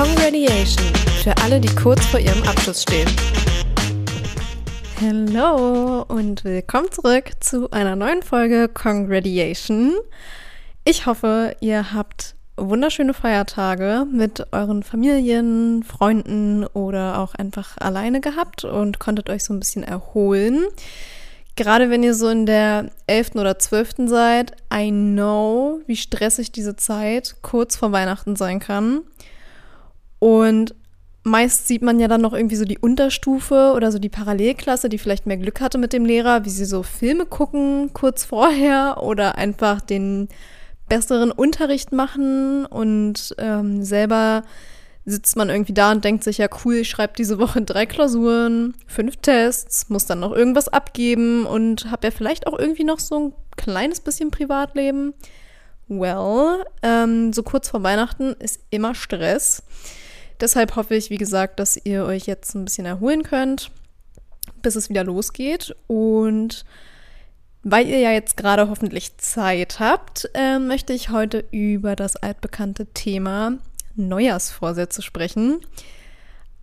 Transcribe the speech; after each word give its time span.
Congratulation 0.00 0.94
für 1.22 1.36
alle, 1.42 1.60
die 1.60 1.68
kurz 1.74 2.06
vor 2.06 2.18
ihrem 2.18 2.42
Abschluss 2.44 2.80
stehen. 2.80 3.06
Hallo 4.98 6.06
und 6.08 6.42
willkommen 6.42 6.90
zurück 6.90 7.32
zu 7.40 7.70
einer 7.70 7.96
neuen 7.96 8.22
Folge 8.22 8.70
Congratulation. 8.72 9.92
Ich 10.84 11.04
hoffe, 11.04 11.54
ihr 11.60 11.92
habt 11.92 12.34
wunderschöne 12.56 13.12
Feiertage 13.12 14.06
mit 14.10 14.46
euren 14.52 14.82
Familien, 14.84 15.82
Freunden 15.82 16.64
oder 16.64 17.18
auch 17.18 17.34
einfach 17.34 17.76
alleine 17.76 18.22
gehabt 18.22 18.64
und 18.64 19.00
konntet 19.00 19.28
euch 19.28 19.44
so 19.44 19.52
ein 19.52 19.60
bisschen 19.60 19.84
erholen. 19.84 20.64
Gerade 21.56 21.90
wenn 21.90 22.02
ihr 22.02 22.14
so 22.14 22.30
in 22.30 22.46
der 22.46 22.90
11. 23.06 23.32
oder 23.34 23.58
12. 23.58 24.06
seid, 24.06 24.52
I 24.72 24.90
know, 24.90 25.80
wie 25.86 25.96
stressig 25.96 26.52
diese 26.52 26.76
Zeit 26.76 27.36
kurz 27.42 27.76
vor 27.76 27.92
Weihnachten 27.92 28.34
sein 28.34 28.60
kann. 28.60 29.02
Und 30.20 30.74
meist 31.24 31.66
sieht 31.66 31.82
man 31.82 31.98
ja 31.98 32.08
dann 32.08 32.20
noch 32.20 32.32
irgendwie 32.32 32.56
so 32.56 32.64
die 32.64 32.78
Unterstufe 32.78 33.72
oder 33.74 33.90
so 33.90 33.98
die 33.98 34.08
Parallelklasse, 34.08 34.88
die 34.88 34.98
vielleicht 34.98 35.26
mehr 35.26 35.36
Glück 35.36 35.60
hatte 35.60 35.78
mit 35.78 35.92
dem 35.92 36.04
Lehrer, 36.04 36.44
wie 36.44 36.50
sie 36.50 36.64
so 36.64 36.82
Filme 36.82 37.26
gucken 37.26 37.90
kurz 37.92 38.24
vorher 38.24 39.02
oder 39.02 39.36
einfach 39.36 39.80
den 39.80 40.28
besseren 40.88 41.30
Unterricht 41.30 41.92
machen 41.92 42.66
und 42.66 43.34
ähm, 43.38 43.82
selber 43.82 44.42
sitzt 45.06 45.36
man 45.36 45.48
irgendwie 45.48 45.72
da 45.72 45.92
und 45.92 46.04
denkt 46.04 46.24
sich, 46.24 46.38
ja 46.38 46.48
cool, 46.64 46.76
ich 46.76 46.90
schreibe 46.90 47.14
diese 47.16 47.38
Woche 47.38 47.62
drei 47.62 47.86
Klausuren, 47.86 48.74
fünf 48.86 49.16
Tests, 49.16 49.88
muss 49.88 50.06
dann 50.06 50.20
noch 50.20 50.32
irgendwas 50.32 50.68
abgeben 50.68 51.46
und 51.46 51.90
habe 51.90 52.08
ja 52.08 52.10
vielleicht 52.10 52.46
auch 52.46 52.58
irgendwie 52.58 52.84
noch 52.84 52.98
so 52.98 53.18
ein 53.18 53.32
kleines 53.56 54.00
bisschen 54.00 54.30
Privatleben. 54.30 55.14
Well, 55.88 56.64
ähm, 56.82 57.32
so 57.32 57.42
kurz 57.42 57.68
vor 57.68 57.82
Weihnachten 57.82 58.34
ist 58.38 58.60
immer 58.70 58.94
Stress. 58.94 59.62
Deshalb 60.40 60.76
hoffe 60.76 60.94
ich, 60.94 61.10
wie 61.10 61.18
gesagt, 61.18 61.60
dass 61.60 61.76
ihr 61.84 62.04
euch 62.04 62.26
jetzt 62.26 62.54
ein 62.54 62.64
bisschen 62.64 62.86
erholen 62.86 63.22
könnt, 63.22 63.70
bis 64.62 64.76
es 64.76 64.88
wieder 64.88 65.04
losgeht. 65.04 65.74
Und 65.86 66.64
weil 67.62 67.86
ihr 67.86 67.98
ja 67.98 68.10
jetzt 68.12 68.36
gerade 68.36 68.68
hoffentlich 68.70 69.18
Zeit 69.18 69.80
habt, 69.80 70.30
äh, 70.34 70.58
möchte 70.58 70.92
ich 70.92 71.10
heute 71.10 71.44
über 71.50 71.94
das 71.96 72.16
altbekannte 72.16 72.86
Thema 72.86 73.58
Neujahrsvorsätze 73.96 75.02
sprechen. 75.02 75.60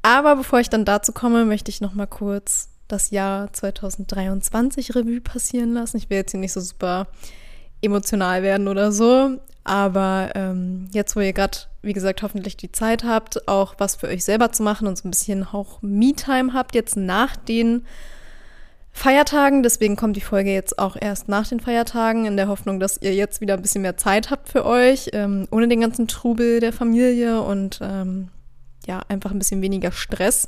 Aber 0.01 0.35
bevor 0.37 0.59
ich 0.59 0.69
dann 0.69 0.85
dazu 0.85 1.11
komme, 1.11 1.45
möchte 1.45 1.69
ich 1.69 1.81
noch 1.81 1.93
mal 1.93 2.07
kurz 2.07 2.69
das 2.87 3.11
Jahr 3.11 3.51
2023 3.51 4.95
Revue 4.95 5.21
passieren 5.21 5.73
lassen. 5.73 5.97
Ich 5.97 6.09
will 6.09 6.17
jetzt 6.17 6.31
hier 6.31 6.39
nicht 6.39 6.53
so 6.53 6.61
super 6.61 7.07
emotional 7.81 8.41
werden 8.41 8.67
oder 8.67 8.91
so, 8.91 9.37
aber 9.63 10.31
ähm, 10.35 10.87
jetzt, 10.93 11.15
wo 11.15 11.19
ihr 11.19 11.33
gerade, 11.33 11.57
wie 11.87 11.93
gesagt, 11.93 12.21
hoffentlich 12.21 12.57
die 12.57 12.71
Zeit 12.71 13.03
habt, 13.03 13.47
auch 13.47 13.75
was 13.79 13.95
für 13.95 14.07
euch 14.07 14.23
selber 14.23 14.51
zu 14.51 14.61
machen 14.61 14.87
und 14.87 14.97
so 14.97 15.07
ein 15.07 15.11
bisschen 15.11 15.43
auch 15.43 15.81
Me-Time 15.81 16.53
habt, 16.53 16.75
jetzt 16.75 16.95
nach 16.95 17.35
den 17.35 17.85
Feiertagen. 18.91 19.63
Deswegen 19.63 19.95
kommt 19.95 20.15
die 20.15 20.21
Folge 20.21 20.51
jetzt 20.53 20.77
auch 20.79 20.95
erst 20.99 21.29
nach 21.29 21.47
den 21.47 21.59
Feiertagen, 21.59 22.25
in 22.25 22.37
der 22.37 22.47
Hoffnung, 22.47 22.79
dass 22.79 23.01
ihr 23.01 23.13
jetzt 23.13 23.41
wieder 23.41 23.53
ein 23.53 23.61
bisschen 23.61 23.81
mehr 23.81 23.97
Zeit 23.97 24.29
habt 24.29 24.49
für 24.49 24.65
euch, 24.65 25.09
ähm, 25.13 25.47
ohne 25.51 25.67
den 25.67 25.81
ganzen 25.81 26.07
Trubel 26.07 26.59
der 26.59 26.73
Familie 26.73 27.41
und 27.41 27.79
ähm, 27.81 28.29
ja, 28.85 29.01
einfach 29.07 29.31
ein 29.31 29.39
bisschen 29.39 29.61
weniger 29.61 29.91
Stress. 29.91 30.47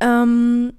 Ähm, 0.00 0.72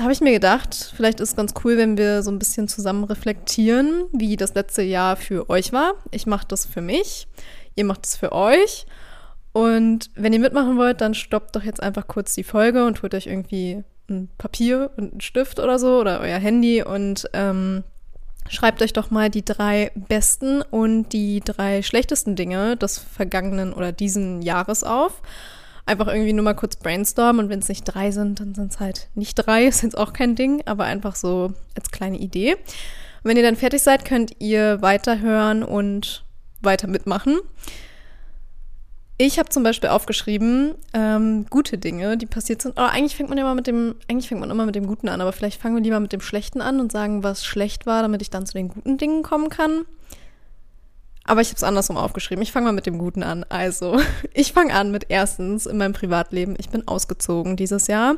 habe 0.00 0.12
ich 0.12 0.20
mir 0.20 0.32
gedacht, 0.32 0.92
vielleicht 0.96 1.20
ist 1.20 1.30
es 1.30 1.36
ganz 1.36 1.54
cool, 1.64 1.76
wenn 1.76 1.96
wir 1.96 2.22
so 2.22 2.30
ein 2.30 2.38
bisschen 2.38 2.66
zusammen 2.66 3.04
reflektieren, 3.04 4.04
wie 4.12 4.36
das 4.36 4.54
letzte 4.54 4.82
Jahr 4.82 5.16
für 5.16 5.50
euch 5.50 5.72
war. 5.72 5.94
Ich 6.10 6.26
mache 6.26 6.46
das 6.48 6.66
für 6.66 6.80
mich, 6.80 7.28
ihr 7.74 7.84
macht 7.84 8.06
es 8.06 8.16
für 8.16 8.32
euch. 8.32 8.86
Und 9.52 10.10
wenn 10.14 10.32
ihr 10.32 10.38
mitmachen 10.38 10.78
wollt, 10.78 11.00
dann 11.00 11.14
stoppt 11.14 11.54
doch 11.56 11.62
jetzt 11.62 11.82
einfach 11.82 12.06
kurz 12.06 12.34
die 12.34 12.44
Folge 12.44 12.86
und 12.86 13.02
holt 13.02 13.14
euch 13.14 13.26
irgendwie 13.26 13.84
ein 14.08 14.28
Papier 14.38 14.90
und 14.96 15.14
ein 15.16 15.20
Stift 15.20 15.58
oder 15.58 15.78
so 15.78 16.00
oder 16.00 16.20
euer 16.20 16.38
Handy 16.38 16.82
und 16.82 17.28
ähm, 17.34 17.84
schreibt 18.48 18.82
euch 18.82 18.92
doch 18.92 19.10
mal 19.10 19.30
die 19.30 19.44
drei 19.44 19.92
besten 19.94 20.62
und 20.62 21.12
die 21.12 21.40
drei 21.40 21.82
schlechtesten 21.82 22.34
Dinge 22.34 22.76
des 22.76 22.98
vergangenen 22.98 23.72
oder 23.72 23.92
diesen 23.92 24.42
Jahres 24.42 24.84
auf. 24.84 25.22
Einfach 25.84 26.06
irgendwie 26.06 26.32
nur 26.32 26.44
mal 26.44 26.54
kurz 26.54 26.76
brainstormen 26.76 27.44
und 27.44 27.50
wenn 27.50 27.58
es 27.58 27.68
nicht 27.68 27.84
drei 27.84 28.10
sind, 28.10 28.40
dann 28.40 28.54
sind 28.54 28.72
es 28.72 28.80
halt 28.80 29.08
nicht 29.14 29.34
drei, 29.34 29.64
ist 29.66 29.82
jetzt 29.82 29.98
auch 29.98 30.12
kein 30.12 30.34
Ding, 30.34 30.62
aber 30.64 30.84
einfach 30.84 31.14
so 31.14 31.52
als 31.76 31.90
kleine 31.90 32.18
Idee. 32.18 32.54
Und 32.54 33.30
wenn 33.30 33.36
ihr 33.36 33.42
dann 33.42 33.56
fertig 33.56 33.82
seid, 33.82 34.04
könnt 34.04 34.34
ihr 34.40 34.80
weiterhören 34.82 35.62
und 35.62 36.24
weiter 36.64 36.86
mitmachen. 36.86 37.38
Ich 39.18 39.38
habe 39.38 39.50
zum 39.50 39.62
Beispiel 39.62 39.90
aufgeschrieben, 39.90 40.74
ähm, 40.94 41.46
gute 41.48 41.78
Dinge, 41.78 42.16
die 42.16 42.26
passiert 42.26 42.62
sind. 42.62 42.76
Aber 42.76 42.90
eigentlich 42.90 43.14
fängt 43.14 43.28
man 43.28 43.38
immer 43.38 43.54
mit 43.54 43.66
dem, 43.66 43.94
eigentlich 44.08 44.28
fängt 44.28 44.40
man 44.40 44.50
immer 44.50 44.66
mit 44.66 44.74
dem 44.74 44.86
Guten 44.86 45.08
an, 45.08 45.20
aber 45.20 45.32
vielleicht 45.32 45.60
fangen 45.60 45.76
wir 45.76 45.82
lieber 45.82 46.00
mit 46.00 46.12
dem 46.12 46.20
Schlechten 46.20 46.60
an 46.60 46.80
und 46.80 46.90
sagen, 46.90 47.22
was 47.22 47.44
schlecht 47.44 47.86
war, 47.86 48.02
damit 48.02 48.22
ich 48.22 48.30
dann 48.30 48.46
zu 48.46 48.54
den 48.54 48.68
guten 48.68 48.98
Dingen 48.98 49.22
kommen 49.22 49.48
kann. 49.48 49.84
Aber 51.24 51.40
ich 51.40 51.48
habe 51.48 51.56
es 51.56 51.62
andersrum 51.62 51.96
aufgeschrieben. 51.96 52.42
Ich 52.42 52.50
fange 52.50 52.66
mal 52.66 52.72
mit 52.72 52.86
dem 52.86 52.98
Guten 52.98 53.22
an. 53.22 53.44
Also, 53.48 54.00
ich 54.34 54.52
fange 54.52 54.74
an 54.74 54.90
mit 54.90 55.06
erstens 55.08 55.66
in 55.66 55.76
meinem 55.76 55.92
Privatleben. 55.92 56.56
Ich 56.58 56.70
bin 56.70 56.88
ausgezogen 56.88 57.56
dieses 57.56 57.86
Jahr 57.86 58.16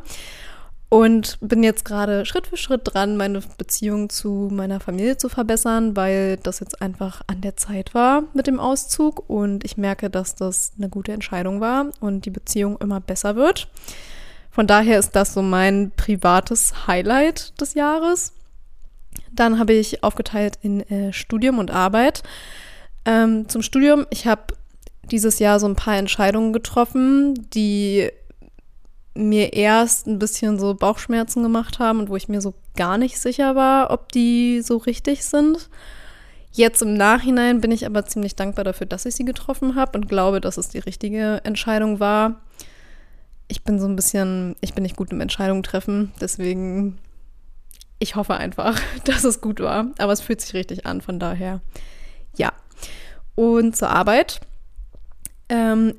und 0.94 1.38
bin 1.41 1.65
jetzt 1.65 1.84
gerade 1.84 2.25
Schritt 2.25 2.47
für 2.47 2.56
Schritt 2.56 2.82
dran, 2.84 3.16
meine 3.16 3.41
Beziehung 3.59 4.10
zu 4.10 4.49
meiner 4.53 4.78
Familie 4.78 5.16
zu 5.16 5.28
verbessern, 5.28 5.97
weil 5.97 6.37
das 6.37 6.60
jetzt 6.60 6.81
einfach 6.81 7.21
an 7.27 7.41
der 7.41 7.56
Zeit 7.56 7.94
war 7.94 8.22
mit 8.32 8.47
dem 8.47 8.60
Auszug 8.60 9.28
und 9.28 9.65
ich 9.65 9.77
merke, 9.77 10.09
dass 10.09 10.37
das 10.37 10.71
eine 10.78 10.88
gute 10.88 11.10
Entscheidung 11.10 11.60
war 11.60 11.87
und 11.99 12.27
die 12.27 12.31
Beziehung 12.31 12.78
immer 12.78 13.00
besser 13.00 13.34
wird. 13.34 13.66
Von 14.53 14.69
daher 14.69 15.00
ist 15.00 15.16
das 15.16 15.34
so 15.34 15.43
mein 15.43 15.91
privates 15.97 16.87
Highlight 16.87 17.61
des 17.61 17.75
Jahres. 17.75 18.32
Dann 19.32 19.59
habe 19.59 19.72
ich 19.72 20.05
aufgeteilt 20.05 20.61
in 20.62 20.88
äh, 20.91 21.12
Studium 21.12 21.59
und 21.59 21.72
Arbeit. 21.72 22.22
Ähm, 23.05 23.49
zum 23.49 23.62
Studium, 23.62 24.06
ich 24.11 24.28
habe 24.28 24.55
dieses 25.11 25.41
Jahr 25.41 25.59
so 25.59 25.66
ein 25.66 25.75
paar 25.75 25.97
Entscheidungen 25.97 26.53
getroffen, 26.53 27.50
die 27.53 28.12
mir 29.15 29.53
erst 29.53 30.07
ein 30.07 30.19
bisschen 30.19 30.59
so 30.59 30.75
Bauchschmerzen 30.75 31.43
gemacht 31.43 31.79
haben 31.79 32.01
und 32.01 32.09
wo 32.09 32.17
ich 32.17 32.29
mir 32.29 32.41
so 32.41 32.55
gar 32.77 32.99
nicht 32.99 33.19
sicher 33.19 33.55
war, 33.55 33.91
ob 33.91 34.11
die 34.13 34.61
so 34.61 34.77
richtig 34.77 35.25
sind. 35.25 35.71
Jetzt 36.51 36.83
im 36.83 36.95
Nachhinein 36.95 37.61
bin 37.61 37.71
ich 37.71 37.87
aber 37.87 38.07
ziemlich 38.07 38.37
dankbar 38.37 38.65
dafür, 38.65 38.87
dass 38.87 39.07
ich 39.07 39.15
sie 39.15 39.25
getroffen 39.25 39.75
habe 39.75 39.99
und 39.99 40.09
glaube, 40.09 40.41
dass 40.41 40.57
es 40.57 40.69
die 40.69 40.79
richtige 40.79 41.41
Entscheidung 41.45 42.01
war. 42.01 42.41
Ich 43.49 43.63
bin 43.63 43.79
so 43.79 43.87
ein 43.87 43.97
bisschen, 43.97 44.57
ich 44.61 44.75
bin 44.75 44.83
nicht 44.83 44.97
gut 44.97 45.11
im 45.13 45.21
Entscheidungen 45.21 45.63
treffen, 45.63 46.13
deswegen 46.21 46.99
ich 47.99 48.17
hoffe 48.17 48.35
einfach, 48.35 48.81
dass 49.05 49.25
es 49.25 49.41
gut 49.41 49.61
war, 49.61 49.87
aber 49.99 50.13
es 50.13 50.21
fühlt 50.21 50.41
sich 50.41 50.55
richtig 50.55 50.87
an, 50.87 51.01
von 51.01 51.19
daher 51.19 51.61
ja. 52.37 52.53
Und 53.35 53.77
zur 53.77 53.91
Arbeit. 53.91 54.41
Ähm, 55.49 55.95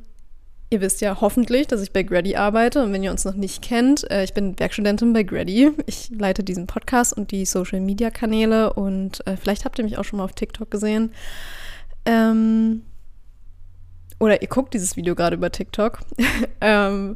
Ihr 0.75 0.81
wisst 0.81 0.99
ja 0.99 1.21
hoffentlich, 1.21 1.67
dass 1.67 1.81
ich 1.81 1.93
bei 1.93 2.03
Grady 2.03 2.35
arbeite. 2.35 2.83
Und 2.83 2.91
wenn 2.91 3.01
ihr 3.01 3.11
uns 3.11 3.23
noch 3.23 3.35
nicht 3.35 3.61
kennt, 3.61 4.11
äh, 4.11 4.25
ich 4.25 4.33
bin 4.33 4.59
Werkstudentin 4.59 5.13
bei 5.13 5.23
Grady. 5.23 5.71
Ich 5.85 6.09
leite 6.09 6.43
diesen 6.43 6.67
Podcast 6.67 7.13
und 7.13 7.31
die 7.31 7.45
Social 7.45 7.79
Media 7.79 8.09
Kanäle. 8.09 8.73
Und 8.73 9.25
äh, 9.25 9.37
vielleicht 9.37 9.63
habt 9.63 9.79
ihr 9.79 9.85
mich 9.85 9.97
auch 9.97 10.03
schon 10.03 10.17
mal 10.17 10.25
auf 10.25 10.33
TikTok 10.33 10.69
gesehen. 10.69 11.13
Ähm, 12.03 12.81
oder 14.19 14.41
ihr 14.41 14.49
guckt 14.49 14.73
dieses 14.73 14.97
Video 14.97 15.15
gerade 15.15 15.37
über 15.37 15.49
TikTok. 15.49 15.99
ähm, 16.59 17.15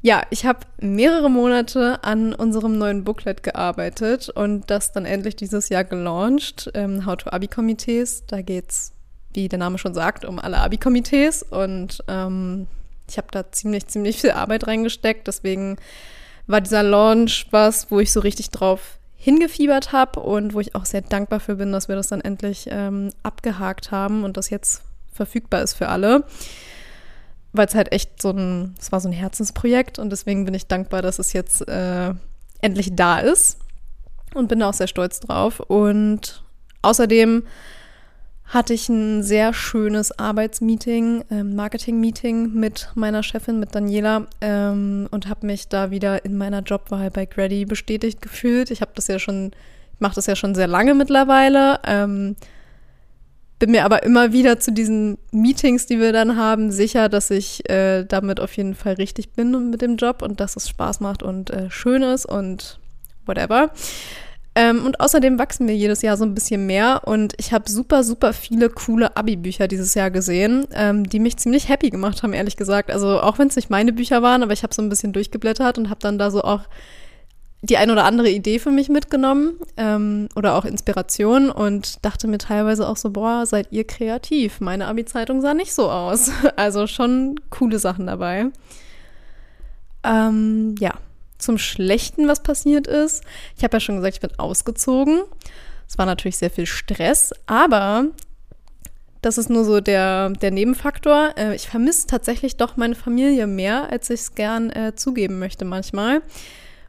ja, 0.00 0.22
ich 0.30 0.44
habe 0.44 0.66
mehrere 0.80 1.30
Monate 1.30 2.02
an 2.02 2.34
unserem 2.34 2.78
neuen 2.78 3.04
Booklet 3.04 3.44
gearbeitet 3.44 4.28
und 4.28 4.72
das 4.72 4.90
dann 4.90 5.04
endlich 5.04 5.36
dieses 5.36 5.68
Jahr 5.68 5.84
gelauncht. 5.84 6.68
Ähm, 6.74 7.06
How 7.06 7.14
to 7.16 7.30
Abi-Komitees. 7.30 8.26
Da 8.26 8.42
geht's 8.42 8.92
wie 9.34 9.48
der 9.48 9.58
Name 9.58 9.78
schon 9.78 9.94
sagt, 9.94 10.24
um 10.24 10.38
alle 10.38 10.58
Abi-Komitees. 10.58 11.42
Und 11.42 12.02
ähm, 12.08 12.66
ich 13.08 13.18
habe 13.18 13.28
da 13.30 13.50
ziemlich, 13.50 13.86
ziemlich 13.86 14.20
viel 14.20 14.32
Arbeit 14.32 14.66
reingesteckt. 14.66 15.26
Deswegen 15.26 15.76
war 16.46 16.60
dieser 16.60 16.82
Launch 16.82 17.46
was, 17.50 17.90
wo 17.90 18.00
ich 18.00 18.12
so 18.12 18.20
richtig 18.20 18.50
drauf 18.50 18.98
hingefiebert 19.16 19.92
habe 19.92 20.18
und 20.20 20.52
wo 20.52 20.60
ich 20.60 20.74
auch 20.74 20.84
sehr 20.84 21.02
dankbar 21.02 21.38
für 21.38 21.54
bin, 21.54 21.70
dass 21.70 21.88
wir 21.88 21.94
das 21.94 22.08
dann 22.08 22.20
endlich 22.20 22.66
ähm, 22.68 23.12
abgehakt 23.22 23.92
haben 23.92 24.24
und 24.24 24.36
das 24.36 24.50
jetzt 24.50 24.82
verfügbar 25.12 25.62
ist 25.62 25.74
für 25.74 25.88
alle. 25.88 26.24
Weil 27.52 27.66
es 27.66 27.74
halt 27.74 27.92
echt 27.92 28.20
so 28.20 28.30
ein, 28.30 28.74
es 28.80 28.90
war 28.90 29.00
so 29.00 29.08
ein 29.08 29.12
Herzensprojekt 29.12 29.98
und 29.98 30.10
deswegen 30.10 30.44
bin 30.44 30.54
ich 30.54 30.66
dankbar, 30.66 31.02
dass 31.02 31.18
es 31.18 31.32
jetzt 31.34 31.68
äh, 31.68 32.14
endlich 32.60 32.96
da 32.96 33.18
ist 33.18 33.58
und 34.34 34.48
bin 34.48 34.58
da 34.58 34.70
auch 34.70 34.74
sehr 34.74 34.88
stolz 34.88 35.20
drauf. 35.20 35.60
Und 35.60 36.42
außerdem 36.80 37.44
hatte 38.52 38.74
ich 38.74 38.90
ein 38.90 39.22
sehr 39.22 39.54
schönes 39.54 40.18
Arbeitsmeeting, 40.18 41.24
ähm, 41.30 41.56
Marketing-Meeting 41.56 42.52
mit 42.52 42.90
meiner 42.94 43.22
Chefin, 43.22 43.58
mit 43.58 43.74
Daniela 43.74 44.26
ähm, 44.42 45.08
und 45.10 45.26
habe 45.26 45.46
mich 45.46 45.68
da 45.68 45.90
wieder 45.90 46.26
in 46.26 46.36
meiner 46.36 46.60
Jobwahl 46.60 47.10
bei 47.10 47.24
Grady 47.24 47.64
bestätigt 47.64 48.20
gefühlt. 48.20 48.70
Ich 48.70 48.82
habe 48.82 48.92
das 48.94 49.06
ja 49.06 49.18
schon, 49.18 49.52
mache 50.00 50.16
das 50.16 50.26
ja 50.26 50.36
schon 50.36 50.54
sehr 50.54 50.66
lange 50.66 50.92
mittlerweile. 50.92 51.80
Ähm, 51.86 52.36
bin 53.58 53.70
mir 53.70 53.86
aber 53.86 54.02
immer 54.02 54.34
wieder 54.34 54.60
zu 54.60 54.70
diesen 54.70 55.16
Meetings, 55.30 55.86
die 55.86 55.98
wir 55.98 56.12
dann 56.12 56.36
haben, 56.36 56.70
sicher, 56.70 57.08
dass 57.08 57.30
ich 57.30 57.66
äh, 57.70 58.04
damit 58.04 58.38
auf 58.38 58.54
jeden 58.58 58.74
Fall 58.74 58.94
richtig 58.94 59.30
bin 59.30 59.70
mit 59.70 59.80
dem 59.80 59.96
Job 59.96 60.20
und 60.20 60.40
dass 60.40 60.56
es 60.56 60.68
Spaß 60.68 61.00
macht 61.00 61.22
und 61.22 61.48
äh, 61.48 61.70
schön 61.70 62.02
ist 62.02 62.26
und 62.26 62.78
whatever. 63.24 63.70
Ähm, 64.54 64.84
und 64.84 65.00
außerdem 65.00 65.38
wachsen 65.38 65.66
wir 65.66 65.74
jedes 65.74 66.02
Jahr 66.02 66.18
so 66.18 66.24
ein 66.24 66.34
bisschen 66.34 66.66
mehr 66.66 67.02
und 67.06 67.32
ich 67.38 67.54
habe 67.54 67.70
super, 67.70 68.04
super 68.04 68.34
viele 68.34 68.68
coole 68.68 69.16
Abi-Bücher 69.16 69.66
dieses 69.66 69.94
Jahr 69.94 70.10
gesehen, 70.10 70.66
ähm, 70.74 71.08
die 71.08 71.20
mich 71.20 71.38
ziemlich 71.38 71.70
happy 71.70 71.88
gemacht 71.88 72.22
haben, 72.22 72.34
ehrlich 72.34 72.56
gesagt. 72.56 72.90
Also 72.90 73.20
auch 73.20 73.38
wenn 73.38 73.48
es 73.48 73.56
nicht 73.56 73.70
meine 73.70 73.94
Bücher 73.94 74.20
waren, 74.20 74.42
aber 74.42 74.52
ich 74.52 74.62
habe 74.62 74.74
so 74.74 74.82
ein 74.82 74.90
bisschen 74.90 75.14
durchgeblättert 75.14 75.78
und 75.78 75.88
habe 75.88 76.00
dann 76.00 76.18
da 76.18 76.30
so 76.30 76.42
auch 76.42 76.64
die 77.62 77.76
ein 77.76 77.90
oder 77.90 78.04
andere 78.04 78.28
Idee 78.28 78.58
für 78.58 78.72
mich 78.72 78.88
mitgenommen 78.88 79.54
ähm, 79.76 80.28
oder 80.34 80.56
auch 80.56 80.64
Inspiration 80.64 81.48
und 81.48 82.04
dachte 82.04 82.26
mir 82.26 82.38
teilweise 82.38 82.88
auch 82.88 82.96
so, 82.96 83.10
boah, 83.10 83.46
seid 83.46 83.68
ihr 83.70 83.86
kreativ. 83.86 84.60
Meine 84.60 84.86
Abi-Zeitung 84.86 85.40
sah 85.40 85.54
nicht 85.54 85.72
so 85.72 85.90
aus. 85.90 86.30
Also 86.56 86.86
schon 86.86 87.40
coole 87.50 87.78
Sachen 87.78 88.06
dabei. 88.06 88.46
Ähm, 90.04 90.74
ja, 90.78 90.94
zum 91.42 91.58
Schlechten, 91.58 92.28
was 92.28 92.42
passiert 92.42 92.86
ist. 92.86 93.22
Ich 93.56 93.64
habe 93.64 93.76
ja 93.76 93.80
schon 93.80 93.96
gesagt, 93.96 94.14
ich 94.14 94.20
bin 94.20 94.38
ausgezogen. 94.38 95.22
Es 95.88 95.98
war 95.98 96.06
natürlich 96.06 96.38
sehr 96.38 96.50
viel 96.50 96.66
Stress, 96.66 97.32
aber 97.46 98.06
das 99.20 99.38
ist 99.38 99.50
nur 99.50 99.64
so 99.64 99.80
der, 99.80 100.30
der 100.30 100.50
Nebenfaktor. 100.50 101.34
Äh, 101.36 101.54
ich 101.54 101.68
vermisse 101.68 102.06
tatsächlich 102.06 102.56
doch 102.56 102.76
meine 102.76 102.94
Familie 102.94 103.46
mehr, 103.46 103.90
als 103.90 104.10
ich 104.10 104.20
es 104.20 104.34
gern 104.34 104.70
äh, 104.70 104.94
zugeben 104.96 105.38
möchte 105.38 105.64
manchmal. 105.64 106.22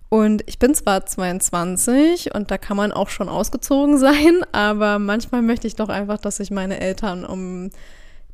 Und 0.10 0.44
ich 0.46 0.60
bin 0.60 0.76
zwar 0.76 1.06
22 1.06 2.36
und 2.36 2.52
da 2.52 2.58
kann 2.58 2.78
man 2.78 2.92
auch 2.92 3.10
schon 3.10 3.30
ausgezogen 3.30 3.98
sein, 4.00 4.42
aber 4.52 5.00
manchmal 5.00 5.42
möchte 5.42 5.68
ich 5.68 5.76
doch 5.76 5.90
einfach, 5.90 6.18
dass 6.18 6.38
sich 6.38 6.52
meine 6.52 6.80
Eltern 6.80 7.26
um 7.26 7.72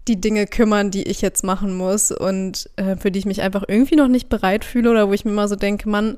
die 0.07 0.19
Dinge 0.19 0.47
kümmern, 0.47 0.91
die 0.91 1.03
ich 1.03 1.21
jetzt 1.21 1.43
machen 1.43 1.75
muss 1.75 2.11
und 2.11 2.69
äh, 2.77 2.95
für 2.95 3.11
die 3.11 3.19
ich 3.19 3.25
mich 3.25 3.41
einfach 3.41 3.63
irgendwie 3.67 3.95
noch 3.95 4.07
nicht 4.07 4.29
bereit 4.29 4.65
fühle 4.65 4.91
oder 4.91 5.07
wo 5.09 5.13
ich 5.13 5.25
mir 5.25 5.31
immer 5.31 5.47
so 5.47 5.55
denke, 5.55 5.89
Mann, 5.89 6.17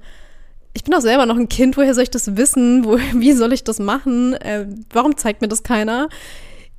ich 0.73 0.83
bin 0.83 0.93
doch 0.93 1.01
selber 1.01 1.25
noch 1.25 1.37
ein 1.37 1.49
Kind, 1.49 1.75
woher 1.77 1.93
soll 1.93 2.03
ich 2.03 2.11
das 2.11 2.37
wissen? 2.37 2.85
Wo, 2.85 2.97
wie 3.13 3.33
soll 3.33 3.53
ich 3.53 3.63
das 3.63 3.79
machen? 3.79 4.33
Äh, 4.35 4.67
warum 4.91 5.17
zeigt 5.17 5.41
mir 5.41 5.47
das 5.47 5.63
keiner? 5.63 6.09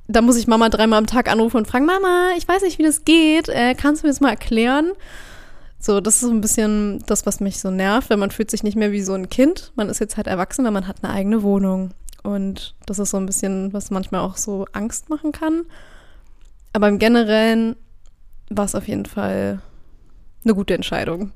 Da 0.07 0.21
muss 0.21 0.37
ich 0.37 0.47
Mama 0.47 0.69
dreimal 0.69 0.99
am 0.99 1.07
Tag 1.07 1.29
anrufen 1.31 1.57
und 1.57 1.67
fragen, 1.67 1.85
Mama, 1.85 2.31
ich 2.37 2.47
weiß 2.47 2.63
nicht, 2.63 2.77
wie 2.77 2.83
das 2.83 3.05
geht. 3.05 3.49
Äh, 3.49 3.75
kannst 3.75 4.03
du 4.03 4.07
mir 4.07 4.11
das 4.11 4.19
mal 4.19 4.31
erklären? 4.31 4.91
So, 5.79 5.99
das 6.01 6.15
ist 6.15 6.21
so 6.21 6.29
ein 6.29 6.41
bisschen 6.41 7.03
das, 7.07 7.25
was 7.25 7.39
mich 7.39 7.59
so 7.59 7.69
nervt, 7.69 8.09
weil 8.09 8.17
man 8.17 8.31
fühlt 8.31 8.49
sich 8.49 8.63
nicht 8.63 8.77
mehr 8.77 8.91
wie 8.91 9.01
so 9.01 9.13
ein 9.13 9.29
Kind. 9.29 9.71
Man 9.75 9.89
ist 9.89 9.99
jetzt 9.99 10.17
halt 10.17 10.27
erwachsen, 10.27 10.63
weil 10.65 10.71
man 10.71 10.87
hat 10.87 10.97
eine 11.01 11.13
eigene 11.13 11.43
Wohnung. 11.43 11.91
Und 12.23 12.73
das 12.85 12.99
ist 12.99 13.11
so 13.11 13.17
ein 13.17 13.25
bisschen, 13.25 13.73
was 13.73 13.91
manchmal 13.91 14.21
auch 14.21 14.37
so 14.37 14.65
Angst 14.71 15.09
machen 15.09 15.33
kann. 15.33 15.63
Aber 16.73 16.89
im 16.89 16.99
Generellen 16.99 17.75
war 18.49 18.65
es 18.65 18.75
auf 18.75 18.87
jeden 18.87 19.05
Fall 19.05 19.61
eine 20.43 20.55
gute 20.55 20.73
Entscheidung. 20.73 21.31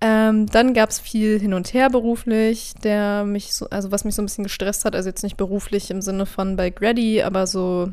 Ähm, 0.00 0.46
dann 0.46 0.74
gab 0.74 0.90
es 0.90 0.98
viel 0.98 1.38
hin 1.38 1.54
und 1.54 1.72
her 1.72 1.88
beruflich, 1.88 2.74
der 2.82 3.24
mich 3.24 3.54
so, 3.54 3.70
also 3.70 3.92
was 3.92 4.04
mich 4.04 4.16
so 4.16 4.22
ein 4.22 4.26
bisschen 4.26 4.44
gestresst 4.44 4.84
hat, 4.84 4.96
also 4.96 5.08
jetzt 5.08 5.22
nicht 5.22 5.36
beruflich 5.36 5.92
im 5.92 6.02
Sinne 6.02 6.26
von 6.26 6.56
bei 6.56 6.70
Grady, 6.70 7.22
aber 7.22 7.46
so 7.46 7.92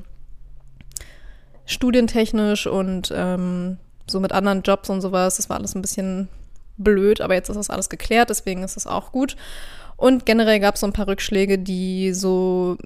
studientechnisch 1.68 2.66
und 2.66 3.13
ähm, 3.16 3.78
so 4.07 4.19
mit 4.19 4.31
anderen 4.31 4.63
Jobs 4.63 4.90
und 4.90 5.01
sowas. 5.01 5.38
Das 5.38 5.50
war 5.50 5.57
alles 5.57 5.75
ein 5.75 5.84
bisschen 5.84 6.30
blöd, 6.78 7.22
aber 7.22 7.36
jetzt 7.36 7.50
ist 7.50 7.57
das 7.57 7.69
alles 7.69 7.90
geklärt, 7.90 8.31
deswegen 8.31 8.63
ist 8.63 8.75
das 8.75 8.88
auch 8.88 9.12
gut. 9.12 9.36
Und 9.96 10.25
generell 10.25 10.60
gab 10.60 10.75
es 10.75 10.81
so 10.81 10.88
ein 10.88 10.94
paar 10.94 11.07
Rückschläge, 11.07 11.60
die 11.60 12.13
so 12.13 12.78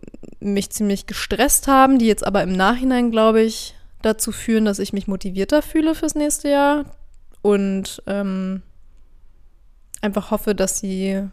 mich 0.44 0.70
ziemlich 0.70 1.08
gestresst 1.08 1.68
haben, 1.68 2.00
die 2.00 2.08
jetzt 2.08 2.26
aber 2.26 2.44
im 2.44 2.54
Nachhinein, 2.54 3.12
glaube 3.12 3.42
ich, 3.42 3.76
dazu 4.02 4.32
führen, 4.32 4.66
dass 4.66 4.80
ich 4.80 4.94
mich 4.94 5.08
motivierter 5.08 5.62
fühle 5.62 5.96
fürs 5.96 6.16
nächste 6.16 6.50
Jahr 6.50 6.86
und 7.42 8.04
ähm, 8.06 8.62
einfach 10.02 10.32
hoffe, 10.32 10.54
dass 10.56 10.80
sie 10.80 11.28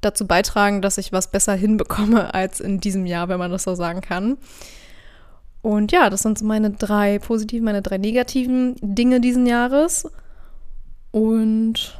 dazu 0.00 0.26
beitragen, 0.26 0.82
dass 0.82 0.98
ich 0.98 1.12
was 1.12 1.30
besser 1.30 1.54
hinbekomme 1.54 2.32
als 2.34 2.60
in 2.60 2.80
diesem 2.80 3.06
Jahr, 3.06 3.28
wenn 3.28 3.38
man 3.38 3.50
das 3.50 3.64
so 3.64 3.74
sagen 3.74 4.00
kann. 4.00 4.38
Und 5.62 5.90
ja, 5.90 6.10
das 6.10 6.22
sind 6.22 6.38
so 6.38 6.44
meine 6.44 6.70
drei 6.70 7.18
positiven, 7.18 7.64
meine 7.64 7.82
drei 7.82 7.98
negativen 7.98 8.76
Dinge 8.80 9.20
diesen 9.20 9.46
Jahres. 9.46 10.08
Und 11.10 11.98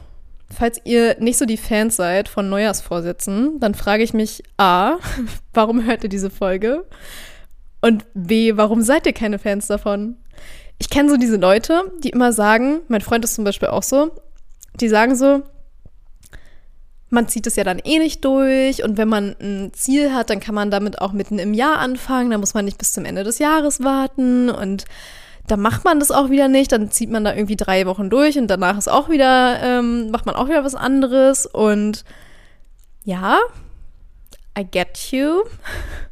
Falls 0.48 0.81
ihr 0.84 1.16
nicht 1.19 1.38
so 1.38 1.44
die 1.44 1.56
Fans 1.56 1.96
seid 1.96 2.28
von 2.28 2.48
Neujahrsvorsätzen, 2.48 3.58
dann 3.58 3.75
frage 3.75 4.02
ich 4.02 4.14
mich 4.14 4.43
A, 4.56 4.96
warum 5.54 5.84
hört 5.84 6.04
ihr 6.04 6.08
diese 6.08 6.31
Folge? 6.31 6.84
Und 7.81 8.04
B, 8.14 8.56
warum 8.56 8.82
seid 8.82 9.06
ihr 9.06 9.12
keine 9.12 9.38
Fans 9.38 9.66
davon? 9.66 10.16
Ich 10.78 10.90
kenne 10.90 11.10
so 11.10 11.16
diese 11.16 11.37
Leute, 11.37 11.93
die 12.02 12.10
immer 12.10 12.32
sagen, 12.32 12.81
mein 12.88 13.00
Freund 13.00 13.25
ist 13.25 13.34
zum 13.34 13.44
Beispiel 13.44 13.69
auch 13.69 13.82
so, 13.82 14.10
die 14.81 14.88
sagen 14.88 15.16
so, 15.16 15.43
man 17.08 17.28
zieht 17.28 17.46
es 17.46 17.56
ja 17.56 17.64
dann 17.64 17.78
eh 17.78 17.99
nicht 17.99 18.25
durch 18.25 18.82
und 18.82 18.99
wenn 18.99 19.08
man 19.08 19.37
ein 19.40 19.72
Ziel 19.72 20.12
hat, 20.12 20.31
dann 20.31 20.40
kann 20.40 20.54
man 20.54 20.70
damit 20.70 21.00
auch 21.00 21.12
mitten 21.12 21.38
im 21.38 21.54
Jahr 21.54 21.78
anfangen, 21.78 22.31
dann 22.31 22.40
muss 22.40 22.54
man 22.54 22.64
nicht 22.64 22.78
bis 22.78 22.92
zum 22.92 23.04
Ende 23.04 23.25
des 23.25 23.38
Jahres 23.38 23.82
warten 23.82 24.50
und 24.50 24.84
da 25.46 25.56
macht 25.56 25.84
man 25.84 26.00
das 26.00 26.10
auch 26.10 26.31
wieder 26.31 26.48
nicht, 26.48 26.72
dann 26.72 26.90
zieht 26.90 27.10
man 27.10 27.25
da 27.25 27.34
irgendwie 27.34 27.56
drei 27.56 27.87
Wochen 27.87 28.10
durch 28.10 28.38
und 28.38 28.48
danach 28.48 28.76
ist 28.76 28.88
auch 28.88 29.08
wieder, 29.08 29.60
ähm, 29.62 30.10
macht 30.10 30.26
man 30.26 30.34
auch 30.34 30.48
wieder 30.48 30.64
was 30.64 30.75
anderes. 30.75 31.46
Und 31.46 32.04
ja, 33.04 33.38
I 34.58 34.64
get 34.64 35.12
you. 35.12 35.43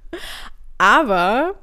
Aber, 0.78 1.54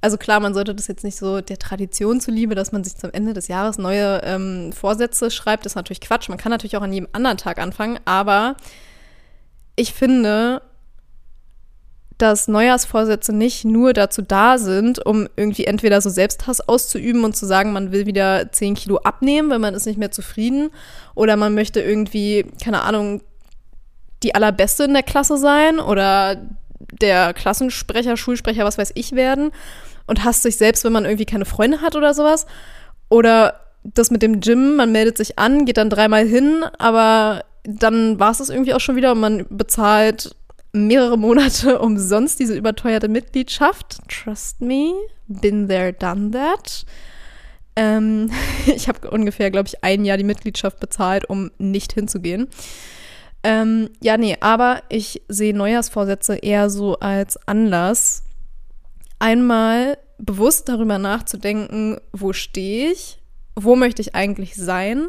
also 0.00 0.16
klar, 0.16 0.40
man 0.40 0.54
sollte 0.54 0.74
das 0.74 0.88
jetzt 0.88 1.04
nicht 1.04 1.16
so 1.16 1.40
der 1.40 1.58
Tradition 1.58 2.20
zuliebe, 2.20 2.54
dass 2.54 2.72
man 2.72 2.82
sich 2.82 2.96
zum 2.96 3.12
Ende 3.12 3.34
des 3.34 3.48
Jahres 3.48 3.78
neue 3.78 4.22
ähm, 4.24 4.72
Vorsätze 4.72 5.30
schreibt, 5.30 5.64
das 5.64 5.72
ist 5.72 5.76
natürlich 5.76 6.00
Quatsch. 6.00 6.28
Man 6.28 6.38
kann 6.38 6.50
natürlich 6.50 6.76
auch 6.76 6.82
an 6.82 6.92
jedem 6.92 7.08
anderen 7.12 7.36
Tag 7.36 7.58
anfangen, 7.58 8.00
aber 8.04 8.56
ich 9.76 9.92
finde, 9.92 10.62
dass 12.18 12.48
Neujahrsvorsätze 12.48 13.32
nicht 13.32 13.64
nur 13.64 13.92
dazu 13.92 14.22
da 14.22 14.56
sind, 14.58 15.04
um 15.04 15.28
irgendwie 15.36 15.66
entweder 15.66 16.00
so 16.00 16.08
Selbsthass 16.08 16.66
auszuüben 16.66 17.24
und 17.24 17.36
zu 17.36 17.44
sagen, 17.46 17.72
man 17.72 17.92
will 17.92 18.06
wieder 18.06 18.50
10 18.50 18.74
Kilo 18.74 18.98
abnehmen, 18.98 19.50
weil 19.50 19.58
man 19.58 19.74
ist 19.74 19.86
nicht 19.86 19.98
mehr 19.98 20.10
zufrieden, 20.10 20.70
oder 21.14 21.36
man 21.36 21.54
möchte 21.54 21.80
irgendwie, 21.80 22.46
keine 22.62 22.82
Ahnung, 22.82 23.22
die 24.22 24.34
allerbeste 24.34 24.84
in 24.84 24.94
der 24.94 25.02
Klasse 25.02 25.36
sein 25.36 25.78
oder 25.78 26.36
der 27.00 27.34
Klassensprecher, 27.34 28.16
Schulsprecher, 28.16 28.64
was 28.64 28.78
weiß 28.78 28.92
ich 28.94 29.12
werden 29.12 29.50
und 30.06 30.24
hasst 30.24 30.42
sich 30.42 30.56
selbst, 30.56 30.84
wenn 30.84 30.92
man 30.92 31.04
irgendwie 31.04 31.26
keine 31.26 31.44
Freunde 31.44 31.82
hat 31.82 31.96
oder 31.96 32.14
sowas. 32.14 32.46
Oder 33.08 33.60
das 33.84 34.10
mit 34.10 34.22
dem 34.22 34.40
Gym, 34.40 34.76
man 34.76 34.90
meldet 34.90 35.16
sich 35.16 35.38
an, 35.38 35.64
geht 35.64 35.76
dann 35.76 35.90
dreimal 35.90 36.26
hin, 36.26 36.64
aber 36.78 37.44
dann 37.64 38.18
war 38.18 38.30
es 38.30 38.38
das 38.38 38.48
irgendwie 38.48 38.74
auch 38.74 38.80
schon 38.80 38.96
wieder 38.96 39.12
und 39.12 39.20
man 39.20 39.46
bezahlt 39.50 40.34
mehrere 40.76 41.18
Monate 41.18 41.78
umsonst 41.80 42.38
diese 42.38 42.56
überteuerte 42.56 43.08
Mitgliedschaft. 43.08 43.98
Trust 44.08 44.60
me, 44.60 44.92
been 45.26 45.68
there, 45.68 45.92
done 45.92 46.30
that. 46.30 46.84
Ähm, 47.74 48.30
ich 48.66 48.88
habe 48.88 49.10
ungefähr, 49.10 49.50
glaube 49.50 49.68
ich, 49.68 49.82
ein 49.82 50.04
Jahr 50.04 50.16
die 50.16 50.24
Mitgliedschaft 50.24 50.80
bezahlt, 50.80 51.28
um 51.28 51.50
nicht 51.58 51.92
hinzugehen. 51.92 52.48
Ähm, 53.42 53.90
ja, 54.02 54.16
nee, 54.16 54.36
aber 54.40 54.82
ich 54.88 55.22
sehe 55.28 55.54
Neujahrsvorsätze 55.54 56.36
eher 56.36 56.68
so 56.68 56.98
als 56.98 57.36
Anlass, 57.46 58.24
einmal 59.18 59.98
bewusst 60.18 60.68
darüber 60.68 60.98
nachzudenken, 60.98 61.98
wo 62.12 62.32
stehe 62.32 62.90
ich, 62.92 63.18
wo 63.54 63.76
möchte 63.76 64.02
ich 64.02 64.14
eigentlich 64.14 64.56
sein 64.56 65.08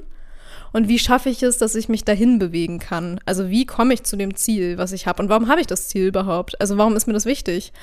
und 0.73 0.87
wie 0.87 0.99
schaffe 0.99 1.29
ich 1.29 1.43
es, 1.43 1.57
dass 1.57 1.75
ich 1.75 1.89
mich 1.89 2.03
dahin 2.03 2.39
bewegen 2.39 2.79
kann? 2.79 3.19
Also 3.25 3.49
wie 3.49 3.65
komme 3.65 3.93
ich 3.93 4.03
zu 4.03 4.17
dem 4.17 4.35
Ziel, 4.35 4.77
was 4.77 4.91
ich 4.91 5.07
habe 5.07 5.21
und 5.21 5.29
warum 5.29 5.47
habe 5.47 5.61
ich 5.61 5.67
das 5.67 5.87
Ziel 5.87 6.07
überhaupt? 6.07 6.59
Also 6.61 6.77
warum 6.77 6.95
ist 6.95 7.07
mir 7.07 7.13
das 7.13 7.25
wichtig? 7.25 7.73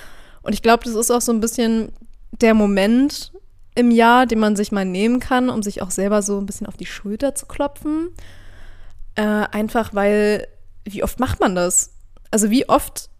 Und 0.42 0.52
ich 0.52 0.62
glaube, 0.62 0.84
das 0.84 0.94
ist 0.94 1.10
auch 1.10 1.20
so 1.20 1.32
ein 1.32 1.40
bisschen 1.40 1.92
der 2.40 2.54
Moment 2.54 3.32
im 3.74 3.90
Jahr, 3.90 4.26
den 4.26 4.38
man 4.38 4.56
sich 4.56 4.72
mal 4.72 4.84
nehmen 4.84 5.20
kann, 5.20 5.48
um 5.48 5.62
sich 5.62 5.82
auch 5.82 5.90
selber 5.90 6.22
so 6.22 6.38
ein 6.38 6.46
bisschen 6.46 6.66
auf 6.66 6.76
die 6.76 6.86
Schulter 6.86 7.34
zu 7.34 7.46
klopfen. 7.46 8.10
Äh, 9.16 9.22
einfach 9.22 9.94
weil, 9.94 10.46
wie 10.84 11.02
oft 11.02 11.18
macht 11.18 11.40
man 11.40 11.54
das? 11.54 11.92
Also 12.30 12.50
wie 12.50 12.68
oft 12.68 13.10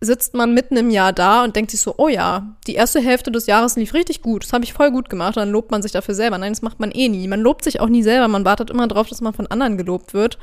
sitzt 0.00 0.34
man 0.34 0.54
mitten 0.54 0.76
im 0.76 0.90
Jahr 0.90 1.12
da 1.12 1.42
und 1.42 1.56
denkt 1.56 1.72
sich 1.72 1.80
so, 1.80 1.94
oh 1.96 2.08
ja, 2.08 2.54
die 2.66 2.74
erste 2.74 3.00
Hälfte 3.00 3.32
des 3.32 3.46
Jahres 3.46 3.76
lief 3.76 3.94
richtig 3.94 4.22
gut, 4.22 4.44
das 4.44 4.52
habe 4.52 4.64
ich 4.64 4.72
voll 4.72 4.90
gut 4.90 5.08
gemacht, 5.08 5.36
dann 5.36 5.50
lobt 5.50 5.70
man 5.70 5.82
sich 5.82 5.92
dafür 5.92 6.14
selber. 6.14 6.38
Nein, 6.38 6.52
das 6.52 6.62
macht 6.62 6.78
man 6.78 6.92
eh 6.92 7.08
nie. 7.08 7.26
Man 7.26 7.40
lobt 7.40 7.64
sich 7.64 7.80
auch 7.80 7.88
nie 7.88 8.02
selber, 8.02 8.28
man 8.28 8.44
wartet 8.44 8.70
immer 8.70 8.86
darauf, 8.86 9.08
dass 9.08 9.20
man 9.20 9.32
von 9.32 9.48
anderen 9.48 9.76
gelobt 9.76 10.14
wird 10.14 10.38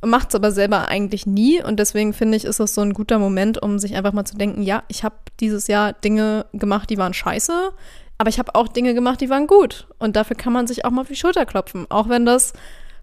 und 0.00 0.10
macht 0.10 0.28
es 0.28 0.34
aber 0.36 0.52
selber 0.52 0.88
eigentlich 0.88 1.26
nie. 1.26 1.62
Und 1.62 1.80
deswegen 1.80 2.12
finde 2.12 2.36
ich, 2.36 2.44
ist 2.44 2.60
das 2.60 2.74
so 2.74 2.80
ein 2.80 2.94
guter 2.94 3.18
Moment, 3.18 3.60
um 3.60 3.78
sich 3.78 3.96
einfach 3.96 4.12
mal 4.12 4.24
zu 4.24 4.36
denken, 4.36 4.62
ja, 4.62 4.84
ich 4.88 5.02
habe 5.02 5.16
dieses 5.40 5.66
Jahr 5.66 5.92
Dinge 5.92 6.46
gemacht, 6.52 6.88
die 6.88 6.98
waren 6.98 7.14
scheiße, 7.14 7.72
aber 8.18 8.28
ich 8.28 8.38
habe 8.38 8.54
auch 8.54 8.68
Dinge 8.68 8.94
gemacht, 8.94 9.20
die 9.20 9.30
waren 9.30 9.48
gut. 9.48 9.88
Und 9.98 10.14
dafür 10.14 10.36
kann 10.36 10.52
man 10.52 10.66
sich 10.68 10.84
auch 10.84 10.90
mal 10.90 11.02
auf 11.02 11.08
die 11.08 11.16
Schulter 11.16 11.44
klopfen, 11.44 11.86
auch 11.88 12.08
wenn 12.08 12.24
das 12.24 12.52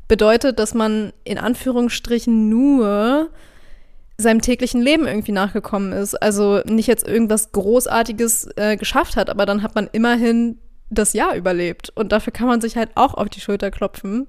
bedeutet, 0.07 0.59
dass 0.59 0.73
man 0.73 1.11
in 1.23 1.37
Anführungsstrichen 1.37 2.49
nur 2.49 3.29
seinem 4.17 4.41
täglichen 4.41 4.81
Leben 4.81 5.07
irgendwie 5.07 5.31
nachgekommen 5.31 5.91
ist. 5.91 6.15
Also 6.15 6.61
nicht 6.65 6.87
jetzt 6.87 7.07
irgendwas 7.07 7.51
Großartiges 7.51 8.49
äh, 8.55 8.77
geschafft 8.77 9.15
hat, 9.15 9.29
aber 9.29 9.45
dann 9.45 9.63
hat 9.63 9.75
man 9.75 9.89
immerhin 9.91 10.59
das 10.89 11.13
Jahr 11.13 11.35
überlebt. 11.35 11.91
Und 11.95 12.11
dafür 12.11 12.33
kann 12.33 12.47
man 12.47 12.61
sich 12.61 12.77
halt 12.77 12.91
auch 12.95 13.15
auf 13.15 13.29
die 13.29 13.41
Schulter 13.41 13.71
klopfen. 13.71 14.27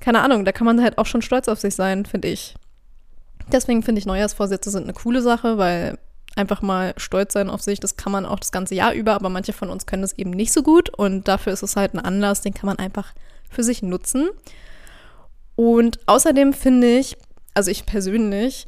Keine 0.00 0.20
Ahnung, 0.20 0.44
da 0.44 0.52
kann 0.52 0.64
man 0.64 0.82
halt 0.82 0.98
auch 0.98 1.06
schon 1.06 1.22
stolz 1.22 1.48
auf 1.48 1.60
sich 1.60 1.74
sein, 1.74 2.06
finde 2.06 2.28
ich. 2.28 2.54
Deswegen 3.50 3.82
finde 3.82 3.98
ich 3.98 4.06
Neujahrsvorsätze 4.06 4.70
sind 4.70 4.84
eine 4.84 4.92
coole 4.92 5.22
Sache, 5.22 5.58
weil 5.58 5.98
einfach 6.36 6.62
mal 6.62 6.94
stolz 6.96 7.34
sein 7.34 7.50
auf 7.50 7.60
sich, 7.60 7.80
das 7.80 7.96
kann 7.96 8.12
man 8.12 8.24
auch 8.24 8.38
das 8.38 8.52
ganze 8.52 8.74
Jahr 8.74 8.94
über, 8.94 9.12
aber 9.14 9.28
manche 9.28 9.52
von 9.52 9.68
uns 9.68 9.84
können 9.86 10.02
das 10.02 10.14
eben 10.14 10.30
nicht 10.30 10.52
so 10.52 10.62
gut 10.62 10.88
und 10.90 11.28
dafür 11.28 11.52
ist 11.52 11.62
es 11.62 11.76
halt 11.76 11.94
ein 11.94 11.98
Anlass, 11.98 12.40
den 12.40 12.54
kann 12.54 12.66
man 12.66 12.78
einfach 12.78 13.12
für 13.50 13.62
sich 13.62 13.82
nutzen. 13.82 14.30
Und 15.56 15.98
außerdem 16.06 16.54
finde 16.54 16.98
ich, 16.98 17.16
also 17.54 17.70
ich 17.70 17.86
persönlich, 17.86 18.66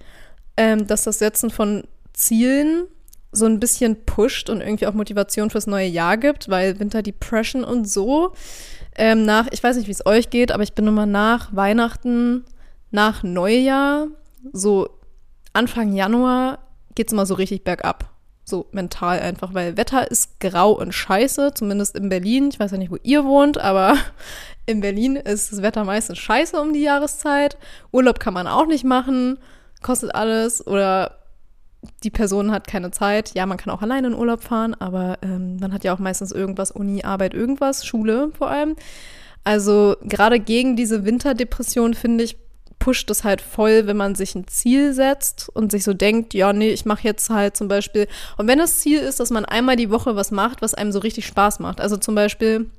ähm, 0.56 0.86
dass 0.86 1.04
das 1.04 1.18
Setzen 1.18 1.50
von 1.50 1.84
Zielen 2.12 2.86
so 3.32 3.46
ein 3.46 3.58
bisschen 3.58 4.04
pusht 4.04 4.48
und 4.48 4.60
irgendwie 4.60 4.86
auch 4.86 4.94
Motivation 4.94 5.50
fürs 5.50 5.66
neue 5.66 5.88
Jahr 5.88 6.16
gibt, 6.16 6.48
weil 6.48 6.78
Winter 6.78 7.02
Depression 7.02 7.64
und 7.64 7.88
so 7.88 8.32
ähm, 8.96 9.24
nach, 9.24 9.48
ich 9.50 9.62
weiß 9.62 9.76
nicht, 9.76 9.88
wie 9.88 9.92
es 9.92 10.06
euch 10.06 10.30
geht, 10.30 10.52
aber 10.52 10.62
ich 10.62 10.74
bin 10.74 10.86
immer 10.86 11.06
nach 11.06 11.54
Weihnachten, 11.54 12.44
nach 12.90 13.24
Neujahr, 13.24 14.06
so 14.52 14.88
Anfang 15.52 15.92
Januar 15.92 16.58
geht 16.94 17.08
es 17.08 17.12
immer 17.12 17.26
so 17.26 17.34
richtig 17.34 17.64
bergab. 17.64 18.13
So 18.44 18.66
mental 18.72 19.20
einfach, 19.20 19.54
weil 19.54 19.76
Wetter 19.76 20.10
ist 20.10 20.38
grau 20.38 20.72
und 20.72 20.92
scheiße, 20.92 21.52
zumindest 21.54 21.96
in 21.96 22.10
Berlin. 22.10 22.50
Ich 22.52 22.60
weiß 22.60 22.72
ja 22.72 22.78
nicht, 22.78 22.90
wo 22.90 22.98
ihr 23.02 23.24
wohnt, 23.24 23.58
aber 23.58 23.96
in 24.66 24.80
Berlin 24.80 25.16
ist 25.16 25.52
das 25.52 25.62
Wetter 25.62 25.84
meistens 25.84 26.18
scheiße 26.18 26.60
um 26.60 26.72
die 26.72 26.82
Jahreszeit. 26.82 27.56
Urlaub 27.90 28.20
kann 28.20 28.34
man 28.34 28.46
auch 28.46 28.66
nicht 28.66 28.84
machen, 28.84 29.38
kostet 29.82 30.14
alles 30.14 30.66
oder 30.66 31.18
die 32.02 32.10
Person 32.10 32.50
hat 32.50 32.66
keine 32.66 32.90
Zeit. 32.90 33.34
Ja, 33.34 33.46
man 33.46 33.58
kann 33.58 33.72
auch 33.72 33.82
alleine 33.82 34.08
in 34.08 34.14
Urlaub 34.14 34.42
fahren, 34.42 34.74
aber 34.74 35.18
ähm, 35.22 35.56
man 35.56 35.72
hat 35.72 35.84
ja 35.84 35.94
auch 35.94 35.98
meistens 35.98 36.32
irgendwas, 36.32 36.70
Uni, 36.70 37.02
Arbeit, 37.02 37.34
irgendwas, 37.34 37.84
Schule 37.84 38.30
vor 38.36 38.50
allem. 38.50 38.76
Also 39.44 39.96
gerade 40.02 40.40
gegen 40.40 40.76
diese 40.76 41.04
Winterdepression, 41.04 41.94
finde 41.94 42.24
ich, 42.24 42.38
pusht 42.78 43.10
es 43.10 43.24
halt 43.24 43.40
voll, 43.40 43.86
wenn 43.86 43.96
man 43.96 44.14
sich 44.14 44.34
ein 44.34 44.46
Ziel 44.46 44.92
setzt 44.92 45.48
und 45.48 45.70
sich 45.70 45.84
so 45.84 45.94
denkt, 45.94 46.34
ja, 46.34 46.52
nee, 46.52 46.70
ich 46.70 46.84
mache 46.84 47.04
jetzt 47.04 47.30
halt 47.30 47.56
zum 47.56 47.68
Beispiel. 47.68 48.08
Und 48.36 48.46
wenn 48.46 48.58
das 48.58 48.80
Ziel 48.80 48.98
ist, 48.98 49.20
dass 49.20 49.30
man 49.30 49.44
einmal 49.44 49.76
die 49.76 49.90
Woche 49.90 50.16
was 50.16 50.30
macht, 50.30 50.62
was 50.62 50.74
einem 50.74 50.92
so 50.92 50.98
richtig 50.98 51.26
Spaß 51.26 51.60
macht. 51.60 51.80
Also 51.80 51.96
zum 51.96 52.14
Beispiel, 52.14 52.70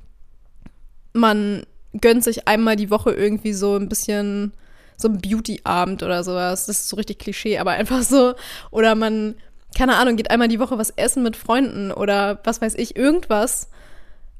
man 1.12 1.64
gönnt 2.00 2.24
sich 2.24 2.46
einmal 2.46 2.76
die 2.76 2.90
Woche 2.90 3.12
irgendwie 3.12 3.52
so 3.52 3.76
ein 3.76 3.88
bisschen 3.88 4.52
so 4.96 5.08
ein 5.08 5.20
Beauty-Abend 5.20 6.02
oder 6.02 6.24
sowas. 6.24 6.66
Das 6.66 6.80
ist 6.80 6.88
so 6.88 6.96
richtig 6.96 7.18
Klischee, 7.18 7.58
aber 7.58 7.70
einfach 7.72 8.02
so. 8.02 8.34
Oder 8.70 8.94
man, 8.94 9.34
keine 9.76 9.96
Ahnung, 9.96 10.16
geht 10.16 10.30
einmal 10.30 10.48
die 10.48 10.60
Woche 10.60 10.78
was 10.78 10.90
essen 10.90 11.22
mit 11.22 11.36
Freunden 11.36 11.90
oder 11.90 12.40
was 12.44 12.60
weiß 12.60 12.74
ich, 12.76 12.96
irgendwas, 12.96 13.70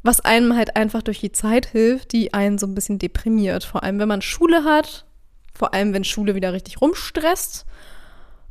was 0.03 0.21
einem 0.21 0.55
halt 0.55 0.77
einfach 0.77 1.03
durch 1.03 1.21
die 1.21 1.33
Zeit 1.33 1.67
hilft, 1.67 2.13
die 2.13 2.33
einen 2.33 2.59
so 2.59 2.67
ein 2.67 2.75
bisschen 2.75 2.99
deprimiert. 2.99 3.65
Vor 3.65 3.83
allem, 3.83 3.99
wenn 3.99 4.09
man 4.09 4.23
Schule 4.23 4.65
hat 4.65 5.06
vor 5.57 5.75
allem, 5.75 5.93
wenn 5.93 6.05
Schule 6.05 6.35
wieder 6.35 6.53
richtig 6.53 6.81
rumstresst 6.81 7.67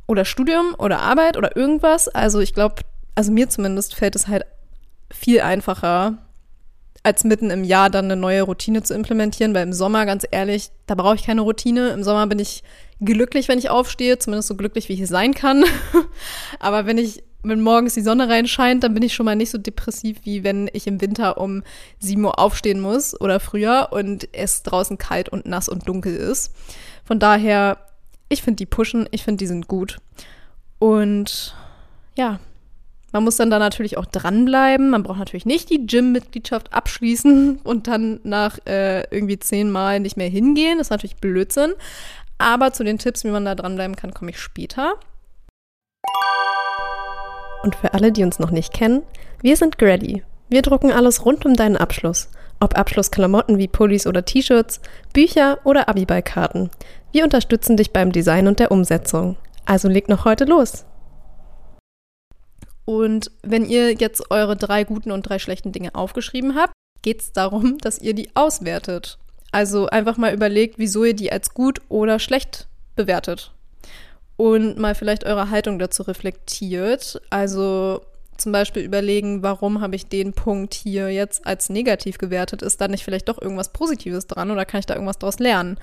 oder 0.06 0.24
Studium 0.24 0.74
oder 0.78 1.00
Arbeit 1.00 1.36
oder 1.36 1.56
irgendwas. 1.56 2.08
Also 2.08 2.40
ich 2.40 2.54
glaube, 2.54 2.76
also 3.14 3.32
mir 3.32 3.48
zumindest 3.48 3.94
fällt 3.94 4.16
es 4.16 4.28
halt 4.28 4.44
viel 5.10 5.40
einfacher, 5.40 6.18
als 7.02 7.22
mitten 7.22 7.50
im 7.50 7.62
Jahr 7.62 7.88
dann 7.88 8.06
eine 8.06 8.16
neue 8.16 8.42
Routine 8.42 8.82
zu 8.82 8.92
implementieren, 8.92 9.54
weil 9.54 9.62
im 9.62 9.72
Sommer, 9.72 10.06
ganz 10.06 10.26
ehrlich, 10.28 10.70
da 10.86 10.96
brauche 10.96 11.14
ich 11.14 11.24
keine 11.24 11.42
Routine. 11.42 11.90
Im 11.90 12.02
Sommer 12.02 12.26
bin 12.26 12.40
ich 12.40 12.64
glücklich, 13.00 13.46
wenn 13.46 13.60
ich 13.60 13.70
aufstehe, 13.70 14.18
zumindest 14.18 14.48
so 14.48 14.56
glücklich, 14.56 14.88
wie 14.88 14.94
ich 14.94 15.00
es 15.00 15.10
sein 15.10 15.32
kann. 15.32 15.64
Aber 16.58 16.84
wenn 16.84 16.98
ich, 16.98 17.22
wenn 17.44 17.60
morgens 17.60 17.94
die 17.94 18.02
Sonne 18.02 18.28
reinscheint, 18.28 18.82
dann 18.82 18.92
bin 18.92 19.04
ich 19.04 19.14
schon 19.14 19.24
mal 19.24 19.36
nicht 19.36 19.50
so 19.50 19.58
depressiv, 19.58 20.18
wie 20.24 20.42
wenn 20.42 20.68
ich 20.72 20.88
im 20.88 21.00
Winter 21.00 21.38
um 21.38 21.62
7 22.00 22.24
Uhr 22.24 22.40
aufstehen 22.40 22.80
muss 22.80 23.18
oder 23.20 23.38
früher 23.38 23.90
und 23.92 24.28
es 24.32 24.64
draußen 24.64 24.98
kalt 24.98 25.28
und 25.28 25.46
nass 25.46 25.68
und 25.68 25.88
dunkel 25.88 26.16
ist. 26.16 26.52
Von 27.06 27.20
daher, 27.20 27.78
ich 28.28 28.42
finde 28.42 28.56
die 28.56 28.66
pushen, 28.66 29.08
ich 29.12 29.22
finde 29.22 29.38
die 29.38 29.46
sind 29.46 29.68
gut. 29.68 29.98
Und 30.80 31.54
ja, 32.16 32.40
man 33.12 33.22
muss 33.22 33.36
dann 33.36 33.48
da 33.48 33.58
natürlich 33.60 33.96
auch 33.96 34.06
dranbleiben. 34.06 34.90
Man 34.90 35.04
braucht 35.04 35.20
natürlich 35.20 35.46
nicht 35.46 35.70
die 35.70 35.86
Gym-Mitgliedschaft 35.86 36.72
abschließen 36.72 37.60
und 37.64 37.86
dann 37.86 38.20
nach 38.24 38.58
äh, 38.66 39.02
irgendwie 39.14 39.38
zehnmal 39.38 40.00
nicht 40.00 40.16
mehr 40.16 40.28
hingehen. 40.28 40.78
Das 40.78 40.88
ist 40.88 40.90
natürlich 40.90 41.16
Blödsinn. 41.16 41.74
Aber 42.38 42.72
zu 42.72 42.84
den 42.84 42.98
Tipps, 42.98 43.24
wie 43.24 43.30
man 43.30 43.44
da 43.44 43.54
dranbleiben 43.54 43.96
kann, 43.96 44.12
komme 44.12 44.32
ich 44.32 44.40
später. 44.40 44.94
Und 47.62 47.76
für 47.76 47.94
alle, 47.94 48.12
die 48.12 48.24
uns 48.24 48.38
noch 48.38 48.50
nicht 48.50 48.72
kennen, 48.74 49.02
wir 49.40 49.56
sind 49.56 49.78
Grady. 49.78 50.22
Wir 50.48 50.62
drucken 50.62 50.92
alles 50.92 51.24
rund 51.24 51.46
um 51.46 51.54
deinen 51.54 51.76
Abschluss. 51.76 52.28
Ob 52.60 52.78
Abschlussklamotten 52.78 53.58
wie 53.58 53.68
Pullis 53.68 54.06
oder 54.06 54.24
T-Shirts, 54.24 54.80
Bücher 55.12 55.58
oder 55.64 55.88
Abiballkarten. 55.88 56.70
Wir 57.12 57.24
unterstützen 57.24 57.76
dich 57.76 57.92
beim 57.92 58.12
Design 58.12 58.48
und 58.48 58.58
der 58.58 58.70
Umsetzung. 58.70 59.36
Also 59.66 59.88
leg 59.88 60.08
noch 60.08 60.24
heute 60.24 60.44
los. 60.44 60.84
Und 62.86 63.32
wenn 63.42 63.66
ihr 63.66 63.92
jetzt 63.94 64.30
eure 64.30 64.56
drei 64.56 64.84
guten 64.84 65.10
und 65.10 65.28
drei 65.28 65.38
schlechten 65.38 65.72
Dinge 65.72 65.94
aufgeschrieben 65.94 66.54
habt, 66.54 66.72
geht 67.02 67.20
es 67.20 67.32
darum, 67.32 67.78
dass 67.78 68.00
ihr 68.00 68.14
die 68.14 68.30
auswertet. 68.34 69.18
Also 69.52 69.86
einfach 69.88 70.16
mal 70.16 70.32
überlegt, 70.32 70.78
wieso 70.78 71.04
ihr 71.04 71.14
die 71.14 71.32
als 71.32 71.52
gut 71.52 71.80
oder 71.88 72.18
schlecht 72.18 72.68
bewertet. 72.94 73.52
Und 74.36 74.78
mal 74.78 74.94
vielleicht 74.94 75.24
eure 75.24 75.50
Haltung 75.50 75.78
dazu 75.78 76.02
reflektiert. 76.02 77.20
Also 77.30 78.02
zum 78.38 78.52
Beispiel 78.52 78.82
überlegen, 78.82 79.42
warum 79.42 79.80
habe 79.80 79.96
ich 79.96 80.06
den 80.06 80.32
Punkt 80.32 80.74
hier 80.74 81.10
jetzt 81.10 81.46
als 81.46 81.68
negativ 81.68 82.18
gewertet? 82.18 82.62
Ist 82.62 82.80
da 82.80 82.88
nicht 82.88 83.04
vielleicht 83.04 83.28
doch 83.28 83.40
irgendwas 83.40 83.72
Positives 83.72 84.26
dran 84.26 84.50
oder 84.50 84.64
kann 84.64 84.80
ich 84.80 84.86
da 84.86 84.94
irgendwas 84.94 85.18
daraus 85.18 85.38
lernen? 85.38 85.78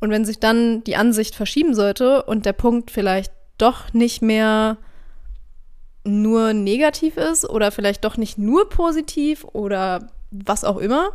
Und 0.00 0.10
wenn 0.10 0.24
sich 0.24 0.38
dann 0.38 0.82
die 0.84 0.96
Ansicht 0.96 1.34
verschieben 1.34 1.74
sollte 1.74 2.22
und 2.22 2.46
der 2.46 2.54
Punkt 2.54 2.90
vielleicht 2.90 3.32
doch 3.58 3.92
nicht 3.92 4.22
mehr 4.22 4.78
nur 6.04 6.54
negativ 6.54 7.16
ist 7.16 7.48
oder 7.48 7.70
vielleicht 7.70 8.04
doch 8.04 8.16
nicht 8.16 8.38
nur 8.38 8.68
positiv 8.70 9.44
oder 9.44 10.08
was 10.30 10.64
auch 10.64 10.78
immer, 10.78 11.10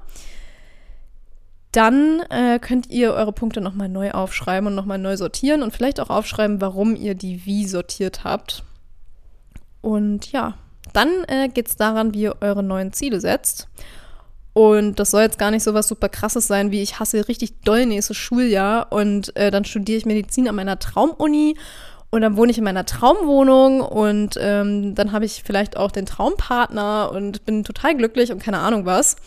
dann 1.72 2.22
äh, 2.30 2.60
könnt 2.60 2.90
ihr 2.90 3.14
eure 3.14 3.34
Punkte 3.34 3.60
nochmal 3.60 3.90
neu 3.90 4.12
aufschreiben 4.12 4.68
und 4.68 4.76
nochmal 4.76 5.00
neu 5.00 5.18
sortieren 5.18 5.62
und 5.62 5.74
vielleicht 5.74 6.00
auch 6.00 6.10
aufschreiben, 6.10 6.62
warum 6.62 6.96
ihr 6.96 7.16
die 7.16 7.46
wie 7.46 7.68
sortiert 7.68 8.24
habt. 8.24 8.64
Und 9.82 10.32
ja, 10.32 10.58
dann 10.94 11.24
äh, 11.28 11.50
geht 11.50 11.68
es 11.68 11.76
daran, 11.76 12.14
wie 12.14 12.24
ihr 12.24 12.36
eure 12.42 12.64
neuen 12.64 12.94
Ziele 12.94 13.20
setzt. 13.20 13.68
Und 14.54 15.00
das 15.00 15.12
soll 15.12 15.24
jetzt 15.24 15.38
gar 15.38 15.52
nicht 15.52 15.64
so 15.64 15.74
was 15.74 15.90
super 15.90 16.08
krasses 16.08 16.48
sein, 16.48 16.72
wie 16.72 16.82
ich 16.82 17.00
hasse 17.00 17.28
richtig 17.28 17.60
doll 17.62 17.86
nächstes 17.86 18.16
Schuljahr 18.16 18.92
und 18.92 19.36
äh, 19.36 19.52
dann 19.52 19.66
studiere 19.66 19.98
ich 19.98 20.06
Medizin 20.06 20.48
an 20.48 20.56
meiner 20.56 20.80
Traumuni 20.80 21.58
und 22.10 22.22
dann 22.22 22.38
wohne 22.38 22.52
ich 22.52 22.58
in 22.58 22.64
meiner 22.64 22.86
Traumwohnung 22.86 23.82
und 23.82 24.38
ähm, 24.40 24.96
dann 24.96 25.12
habe 25.12 25.26
ich 25.26 25.44
vielleicht 25.44 25.76
auch 25.76 25.92
den 25.92 26.06
Traumpartner 26.06 27.12
und 27.12 27.44
bin 27.44 27.66
total 27.66 27.98
glücklich 27.98 28.32
und 28.32 28.42
keine 28.42 28.60
Ahnung 28.60 28.86
was. 28.86 29.18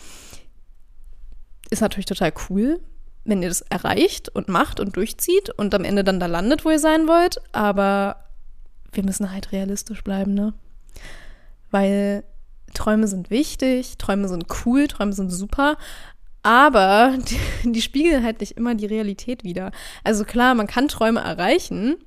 Ist 1.69 1.81
natürlich 1.81 2.07
total 2.07 2.33
cool, 2.49 2.79
wenn 3.25 3.43
ihr 3.43 3.49
das 3.49 3.61
erreicht 3.61 4.29
und 4.29 4.47
macht 4.47 4.79
und 4.79 4.95
durchzieht 4.95 5.51
und 5.51 5.75
am 5.75 5.83
Ende 5.83 6.03
dann 6.03 6.19
da 6.19 6.25
landet, 6.25 6.65
wo 6.65 6.71
ihr 6.71 6.79
sein 6.79 7.07
wollt. 7.07 7.39
Aber 7.51 8.15
wir 8.91 9.03
müssen 9.03 9.31
halt 9.31 9.51
realistisch 9.51 10.03
bleiben, 10.03 10.33
ne? 10.33 10.55
Weil 11.71 12.23
Träume 12.73 13.07
sind 13.07 13.29
wichtig, 13.29 13.97
Träume 13.97 14.27
sind 14.27 14.45
cool, 14.65 14.87
Träume 14.87 15.13
sind 15.13 15.29
super, 15.29 15.77
aber 16.43 17.17
die, 17.63 17.71
die, 17.71 17.81
spiegeln 17.81 18.23
halt 18.23 18.39
nicht 18.39 18.57
immer 18.57 18.75
die 18.75 18.85
Realität 18.85 19.43
wieder. 19.43 19.71
Also 20.03 20.23
klar, 20.23 20.55
man 20.55 20.67
kann 20.67 20.87
Träume 20.87 21.19
erreichen. 21.19 21.97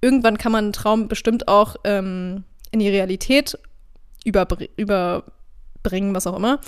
Irgendwann 0.00 0.38
kann 0.38 0.52
man 0.52 0.64
einen 0.64 0.72
Traum 0.72 1.08
bestimmt 1.08 1.48
auch 1.48 1.76
ähm, 1.84 2.44
in 2.70 2.80
die 2.80 2.88
Realität 2.88 3.58
überbr 4.24 4.58
überbringen, 4.76 6.14
was 6.14 6.26
auch 6.26 6.36
immer. 6.36 6.60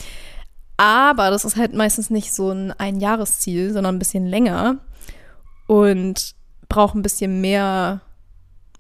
Aber 0.79 1.31
das 1.31 1.45
ist 1.45 1.57
halt 1.57 1.75
meistens 1.75 2.11
nicht 2.11 2.35
so 2.35 2.51
ein 2.51 2.73
Einjahresziel, 2.73 3.73
sondern 3.73 3.97
ein 3.97 3.99
bisschen 3.99 4.27
länger 4.27 4.79
und 5.67 6.35
braucht 6.69 6.95
ein 6.95 7.03
bisschen 7.03 7.41
mehr 7.41 8.01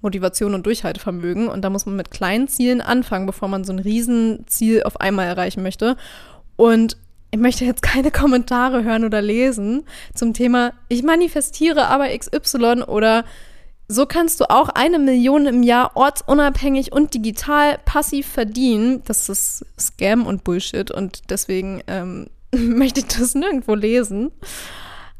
Motivation 0.06 0.54
und 0.54 0.64
Durchhaltevermögen. 0.66 1.48
Und 1.48 1.62
da 1.62 1.70
muss 1.70 1.84
man 1.84 1.96
mit 1.96 2.12
kleinen 2.12 2.46
Zielen 2.46 2.80
anfangen, 2.80 3.26
bevor 3.26 3.48
man 3.48 3.64
so 3.64 3.72
ein 3.72 3.80
Riesenziel 3.80 4.84
auf 4.84 5.00
einmal 5.00 5.26
erreichen 5.26 5.64
möchte. 5.64 5.96
Und 6.54 6.96
ich 7.32 7.40
möchte 7.40 7.64
jetzt 7.64 7.82
keine 7.82 8.10
Kommentare 8.12 8.84
hören 8.84 9.04
oder 9.04 9.20
lesen 9.20 9.84
zum 10.14 10.32
Thema, 10.32 10.72
ich 10.88 11.02
manifestiere 11.02 11.88
aber 11.88 12.16
XY 12.16 12.84
oder 12.86 13.25
so 13.88 14.06
kannst 14.06 14.40
du 14.40 14.50
auch 14.50 14.68
eine 14.70 14.98
Million 14.98 15.46
im 15.46 15.62
Jahr 15.62 15.96
ortsunabhängig 15.96 16.92
und 16.92 17.14
digital 17.14 17.78
passiv 17.84 18.26
verdienen. 18.26 19.02
Das 19.04 19.28
ist 19.28 19.64
Scam 19.78 20.26
und 20.26 20.44
Bullshit 20.44 20.90
und 20.90 21.30
deswegen 21.30 21.82
ähm, 21.86 22.28
möchte 22.54 23.00
ich 23.00 23.06
das 23.06 23.34
nirgendwo 23.34 23.75
lesen. 23.75 24.30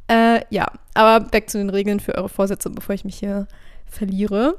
Äh, 0.09 0.41
ja, 0.51 0.71
aber 0.95 1.25
back 1.27 1.51
zu 1.51 1.59
den 1.59 1.71
Regeln 1.71 2.01
für 2.01 2.15
eure 2.15 2.29
Vorsätze, 2.29 2.71
bevor 2.71 2.95
ich 2.95 3.05
mich 3.05 3.17
hier 3.17 3.47
verliere. 3.87 4.57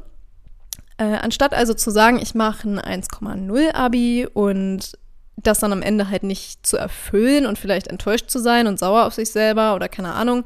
Äh, 0.97 1.03
anstatt 1.03 1.53
also 1.53 1.73
zu 1.73 1.91
sagen, 1.91 2.19
ich 2.21 2.33
mache 2.33 2.67
ein 2.67 2.79
1,0 3.03 3.73
Abi 3.73 4.27
und 4.31 4.97
das 5.35 5.59
dann 5.59 5.71
am 5.71 5.83
Ende 5.83 6.09
halt 6.09 6.23
nicht 6.23 6.65
zu 6.65 6.77
erfüllen 6.77 7.45
und 7.45 7.59
vielleicht 7.59 7.87
enttäuscht 7.87 8.29
zu 8.29 8.39
sein 8.39 8.65
und 8.65 8.79
sauer 8.79 9.05
auf 9.05 9.13
sich 9.13 9.29
selber 9.29 9.75
oder 9.75 9.87
keine 9.87 10.13
Ahnung, 10.13 10.43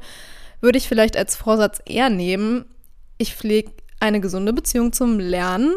würde 0.60 0.78
ich 0.78 0.88
vielleicht 0.88 1.16
als 1.16 1.34
Vorsatz 1.36 1.80
eher 1.86 2.10
nehmen, 2.10 2.66
ich 3.18 3.34
pflege 3.34 3.72
eine 4.00 4.20
gesunde 4.20 4.52
Beziehung 4.52 4.92
zum 4.92 5.18
Lernen, 5.18 5.74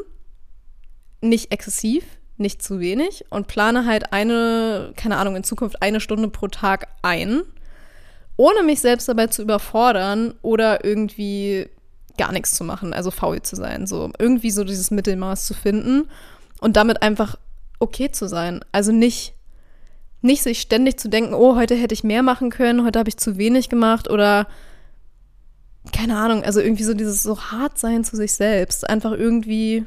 nicht 1.21 1.51
exzessiv, 1.51 2.03
nicht 2.37 2.61
zu 2.61 2.79
wenig 2.79 3.25
und 3.29 3.47
plane 3.47 3.85
halt 3.85 4.11
eine, 4.11 4.91
keine 4.97 5.17
Ahnung, 5.17 5.35
in 5.37 5.43
Zukunft 5.43 5.81
eine 5.81 6.01
Stunde 6.01 6.27
pro 6.27 6.47
Tag 6.47 6.87
ein, 7.01 7.43
ohne 8.35 8.63
mich 8.63 8.81
selbst 8.81 9.07
dabei 9.07 9.27
zu 9.27 9.41
überfordern 9.41 10.33
oder 10.41 10.83
irgendwie 10.83 11.69
gar 12.17 12.31
nichts 12.31 12.53
zu 12.55 12.63
machen, 12.63 12.93
also 12.93 13.11
faul 13.11 13.41
zu 13.41 13.55
sein, 13.55 13.87
so 13.87 14.11
irgendwie 14.19 14.51
so 14.51 14.63
dieses 14.63 14.91
Mittelmaß 14.91 15.45
zu 15.45 15.53
finden 15.53 16.09
und 16.59 16.75
damit 16.75 17.01
einfach 17.01 17.37
okay 17.79 18.11
zu 18.11 18.27
sein. 18.27 18.63
Also 18.71 18.91
nicht 18.91 19.33
nicht 20.21 20.41
sich 20.41 20.59
ständig 20.59 20.97
zu 20.97 21.07
denken, 21.07 21.35
oh, 21.35 21.55
heute 21.55 21.75
hätte 21.75 21.93
ich 21.93 22.03
mehr 22.03 22.23
machen 22.23 22.49
können, 22.49 22.83
heute 22.83 22.97
habe 22.97 23.09
ich 23.09 23.17
zu 23.17 23.37
wenig 23.37 23.69
gemacht 23.69 24.09
oder 24.09 24.47
keine 25.93 26.17
Ahnung, 26.17 26.43
also 26.43 26.59
irgendwie 26.61 26.83
so 26.83 26.95
dieses 26.95 27.21
so 27.21 27.39
hart 27.39 27.77
sein 27.77 28.03
zu 28.03 28.15
sich 28.15 28.33
selbst, 28.33 28.89
einfach 28.89 29.11
irgendwie 29.11 29.85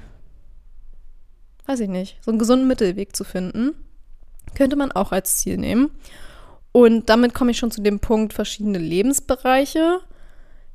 weiß 1.69 1.81
ich 1.81 1.89
nicht, 1.89 2.17
so 2.23 2.31
einen 2.31 2.39
gesunden 2.39 2.67
Mittelweg 2.67 3.15
zu 3.15 3.25
finden, 3.25 3.75
könnte 4.55 4.75
man 4.75 4.91
auch 4.91 5.13
als 5.13 5.37
Ziel 5.37 5.59
nehmen. 5.59 5.91
Und 6.73 7.11
damit 7.11 7.35
komme 7.35 7.51
ich 7.51 7.59
schon 7.59 7.71
zu 7.71 7.83
dem 7.83 8.01
Punkt 8.01 8.33
verschiedene 8.33 8.79
Lebensbereiche. 8.79 10.01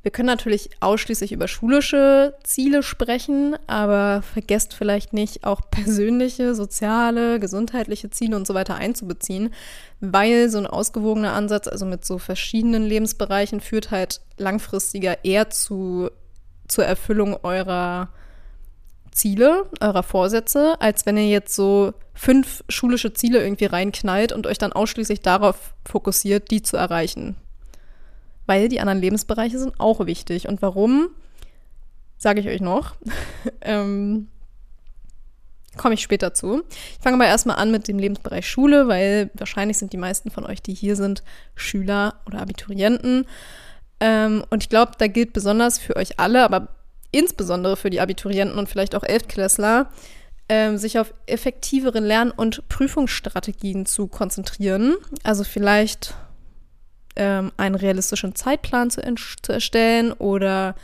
Wir 0.04 0.10
können 0.10 0.26
natürlich 0.26 0.68
ausschließlich 0.80 1.32
über 1.32 1.48
schulische 1.48 2.34
Ziele 2.44 2.82
sprechen, 2.82 3.56
aber 3.66 4.20
vergesst 4.20 4.74
vielleicht 4.74 5.14
nicht, 5.14 5.44
auch 5.44 5.62
persönliche, 5.70 6.54
soziale, 6.54 7.40
gesundheitliche 7.40 8.10
Ziele 8.10 8.36
und 8.36 8.46
so 8.46 8.52
weiter 8.52 8.74
einzubeziehen, 8.74 9.54
weil 10.00 10.50
so 10.50 10.58
ein 10.58 10.66
ausgewogener 10.66 11.32
Ansatz, 11.32 11.68
also 11.68 11.86
mit 11.86 12.04
so 12.04 12.18
verschiedenen 12.18 12.84
Lebensbereichen, 12.84 13.62
führt 13.62 13.90
halt 13.90 14.20
langfristiger 14.36 15.24
eher 15.24 15.48
zu, 15.48 16.10
zur 16.68 16.84
Erfüllung 16.84 17.38
eurer 17.42 18.10
Ziele, 19.10 19.70
eurer 19.80 20.02
Vorsätze, 20.02 20.74
als 20.80 21.06
wenn 21.06 21.16
ihr 21.16 21.28
jetzt 21.28 21.54
so 21.54 21.94
fünf 22.12 22.62
schulische 22.68 23.14
Ziele 23.14 23.42
irgendwie 23.42 23.64
reinknallt 23.64 24.32
und 24.32 24.46
euch 24.46 24.58
dann 24.58 24.74
ausschließlich 24.74 25.22
darauf 25.22 25.72
fokussiert, 25.86 26.50
die 26.50 26.60
zu 26.60 26.76
erreichen. 26.76 27.36
Weil 28.46 28.68
die 28.68 28.80
anderen 28.80 29.00
Lebensbereiche 29.00 29.58
sind 29.58 29.78
auch 29.80 30.04
wichtig. 30.06 30.48
Und 30.48 30.62
warum, 30.62 31.08
sage 32.16 32.40
ich 32.40 32.48
euch 32.48 32.60
noch. 32.60 32.94
ähm, 33.60 34.28
Komme 35.76 35.94
ich 35.94 36.02
später 36.02 36.34
zu. 36.34 36.62
Ich 36.70 37.02
fange 37.02 37.16
aber 37.16 37.26
erstmal 37.26 37.56
an 37.56 37.70
mit 37.70 37.88
dem 37.88 37.98
Lebensbereich 37.98 38.48
Schule, 38.48 38.86
weil 38.86 39.30
wahrscheinlich 39.34 39.78
sind 39.78 39.92
die 39.92 39.98
meisten 39.98 40.30
von 40.30 40.46
euch, 40.46 40.62
die 40.62 40.74
hier 40.74 40.94
sind, 40.94 41.24
Schüler 41.56 42.14
oder 42.26 42.40
Abiturienten. 42.40 43.26
Ähm, 44.00 44.44
und 44.50 44.62
ich 44.62 44.68
glaube, 44.68 44.92
da 44.98 45.06
gilt 45.08 45.32
besonders 45.32 45.78
für 45.78 45.96
euch 45.96 46.20
alle, 46.20 46.44
aber 46.44 46.68
insbesondere 47.10 47.76
für 47.76 47.90
die 47.90 48.00
Abiturienten 48.00 48.58
und 48.58 48.68
vielleicht 48.68 48.94
auch 48.94 49.02
Elftklässler, 49.02 49.90
ähm, 50.48 50.76
sich 50.76 50.98
auf 50.98 51.14
effektivere 51.26 52.00
Lern- 52.00 52.30
und 52.30 52.68
Prüfungsstrategien 52.68 53.86
zu 53.86 54.08
konzentrieren. 54.08 54.96
Also 55.22 55.42
vielleicht 55.42 56.14
ähm, 57.16 57.52
einen 57.56 57.74
realistischen 57.74 58.34
Zeitplan 58.34 58.90
zu, 58.90 59.02
zu 59.42 59.52
erstellen 59.52 60.12
oder 60.12 60.74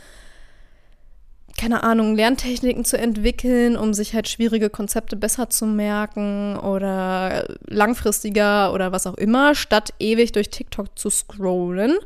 keine 1.57 1.83
Ahnung, 1.83 2.15
Lerntechniken 2.15 2.85
zu 2.85 2.97
entwickeln, 2.97 3.75
um 3.75 3.93
sich 3.93 4.13
halt 4.13 4.27
schwierige 4.27 4.69
Konzepte 4.69 5.15
besser 5.15 5.49
zu 5.49 5.65
merken 5.65 6.57
oder 6.57 7.45
langfristiger 7.67 8.73
oder 8.73 8.91
was 8.91 9.05
auch 9.05 9.15
immer, 9.15 9.53
statt 9.53 9.93
ewig 9.99 10.31
durch 10.31 10.49
TikTok 10.49 10.97
zu 10.97 11.09
scrollen 11.09 11.97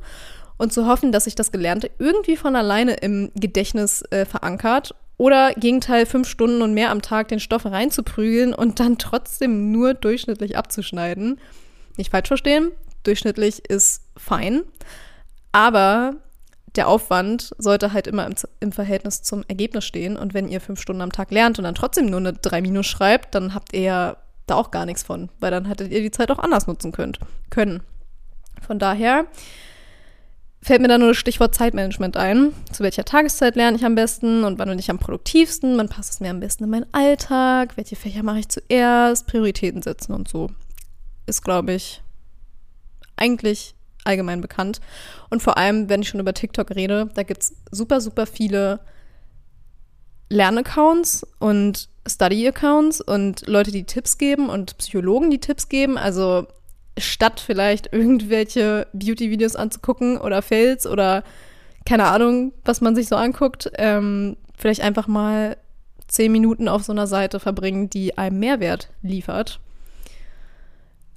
und 0.58 0.74
zu 0.74 0.88
hoffen, 0.88 1.12
dass 1.12 1.26
sich 1.26 1.36
das 1.36 1.52
Gelernte 1.52 1.92
irgendwie 2.00 2.38
von 2.38 2.56
alleine 2.56 2.96
im 2.96 3.32
Gedächtnis 3.36 4.04
äh, 4.10 4.26
verankert. 4.26 4.96
Oder 5.18 5.54
Gegenteil, 5.54 6.06
fünf 6.06 6.28
Stunden 6.28 6.62
und 6.62 6.74
mehr 6.74 6.92
am 6.92 7.02
Tag 7.02 7.30
den 7.30 7.40
Stoff 7.40 7.66
reinzuprügeln 7.66 8.54
und 8.54 8.82
dann 8.82 8.98
trotzdem 8.98 9.72
nur 9.72 9.94
durchschnittlich 9.94 10.58
abzuschneiden. 10.58 11.40
Nicht 11.96 12.12
falsch 12.12 12.28
verstehen, 12.28 12.72
durchschnittlich 13.08 13.70
ist 13.70 14.04
fein. 14.18 14.64
Aber 15.52 16.16
der 16.76 16.88
Aufwand 16.88 17.56
sollte 17.58 17.94
halt 17.94 18.08
immer 18.08 18.26
im, 18.26 18.36
im, 18.60 18.72
Verhältnis 18.72 19.22
zum 19.22 19.44
Ergebnis 19.48 19.86
stehen. 19.86 20.18
Und 20.18 20.34
wenn 20.34 20.50
ihr 20.50 20.62
fünf 20.62 20.82
Stunden 20.82 21.02
am 21.02 21.12
Tag 21.12 21.32
lernt 21.32 21.58
und 21.58 21.64
dann 21.64 21.76
trotzdem 21.76 22.08
nur 22.08 22.20
eine 22.20 22.34
3 22.34 22.62
Minus 22.62 22.88
schreibt, 22.88 23.36
dann 23.36 23.54
habt 23.54 23.74
ihr 23.74 24.18
da 24.48 24.56
auch 24.56 24.72
gar 24.72 24.86
nichts 24.86 25.04
von, 25.04 25.30
weil 25.40 25.52
dann 25.52 25.66
hättet 25.66 25.92
ihr 25.92 26.02
die 26.02 26.12
Zeit 26.12 26.30
auch 26.30 26.40
anders 26.40 26.68
nutzen 26.68 26.92
könnt, 26.92 27.20
können. 27.50 27.82
Von 28.62 28.80
daher 28.80 29.26
fällt 30.62 30.82
mir 30.82 30.88
da 30.88 30.98
nur 30.98 31.10
das 31.10 31.18
Stichwort 31.18 31.56
Zeitmanagement 31.56 32.18
ein. 32.18 32.54
Zu 32.72 32.84
welcher 32.84 33.06
Tageszeit 33.06 33.56
lerne 33.56 33.78
ich 33.78 33.86
am 33.86 33.96
besten 33.96 34.44
und 34.44 34.60
wann 34.60 34.70
bin 34.70 34.80
ich 34.80 34.90
am 34.90 35.00
produktivsten? 35.00 35.78
Wann 35.78 35.90
passt 35.90 36.12
es 36.12 36.20
mir 36.20 36.30
am 36.30 36.40
besten 36.40 36.64
in 36.64 36.70
meinen 36.70 36.94
Alltag? 36.94 37.78
Welche 37.78 37.96
Fächer 37.96 38.24
mache 38.24 38.40
ich 38.40 38.50
zuerst? 38.50 39.28
Prioritäten 39.28 39.82
setzen 39.82 40.14
und 40.14 40.28
so. 40.28 40.50
Ist, 41.28 41.44
glaube 41.44 41.74
ich, 41.74 42.02
eigentlich 43.18 43.76
allgemein 44.04 44.42
bekannt. 44.42 44.80
Und 45.30 45.42
vor 45.42 45.58
allem, 45.58 45.90
wenn 45.90 46.02
ich 46.02 46.10
schon 46.10 46.20
über 46.20 46.34
TikTok 46.34 46.72
rede, 46.72 47.10
da 47.16 47.24
gibt 47.24 47.44
es 47.44 47.56
super, 47.72 48.02
super 48.02 48.26
viele 48.26 48.80
Lernaccounts 50.30 51.26
und 51.40 51.90
Study-Accounts 52.08 53.02
und 53.02 53.48
Leute, 53.48 53.72
die 53.72 53.86
Tipps 53.86 54.18
geben 54.18 54.50
und 54.50 54.78
Psychologen, 54.78 55.32
die 55.32 55.40
Tipps 55.40 55.70
geben. 55.70 55.98
Also 55.98 56.48
statt 56.98 57.40
vielleicht 57.40 57.90
irgendwelche 57.94 58.88
Beauty-Videos 58.94 59.56
anzugucken 59.56 60.18
oder 60.18 60.42
Fails 60.42 60.88
oder 60.88 61.24
keine 61.86 62.06
Ahnung, 62.06 62.52
was 62.64 62.82
man 62.82 62.96
sich 62.96 63.08
so 63.08 63.16
anguckt, 63.16 63.72
ähm, 63.76 64.38
vielleicht 64.58 64.82
einfach 64.82 65.08
mal 65.08 65.58
zehn 66.08 66.32
Minuten 66.32 66.68
auf 66.68 66.84
so 66.84 66.92
einer 66.92 67.08
Seite 67.08 67.40
verbringen, 67.40 67.90
die 67.90 68.18
einem 68.18 68.40
Mehrwert 68.40 68.90
liefert. 69.02 69.60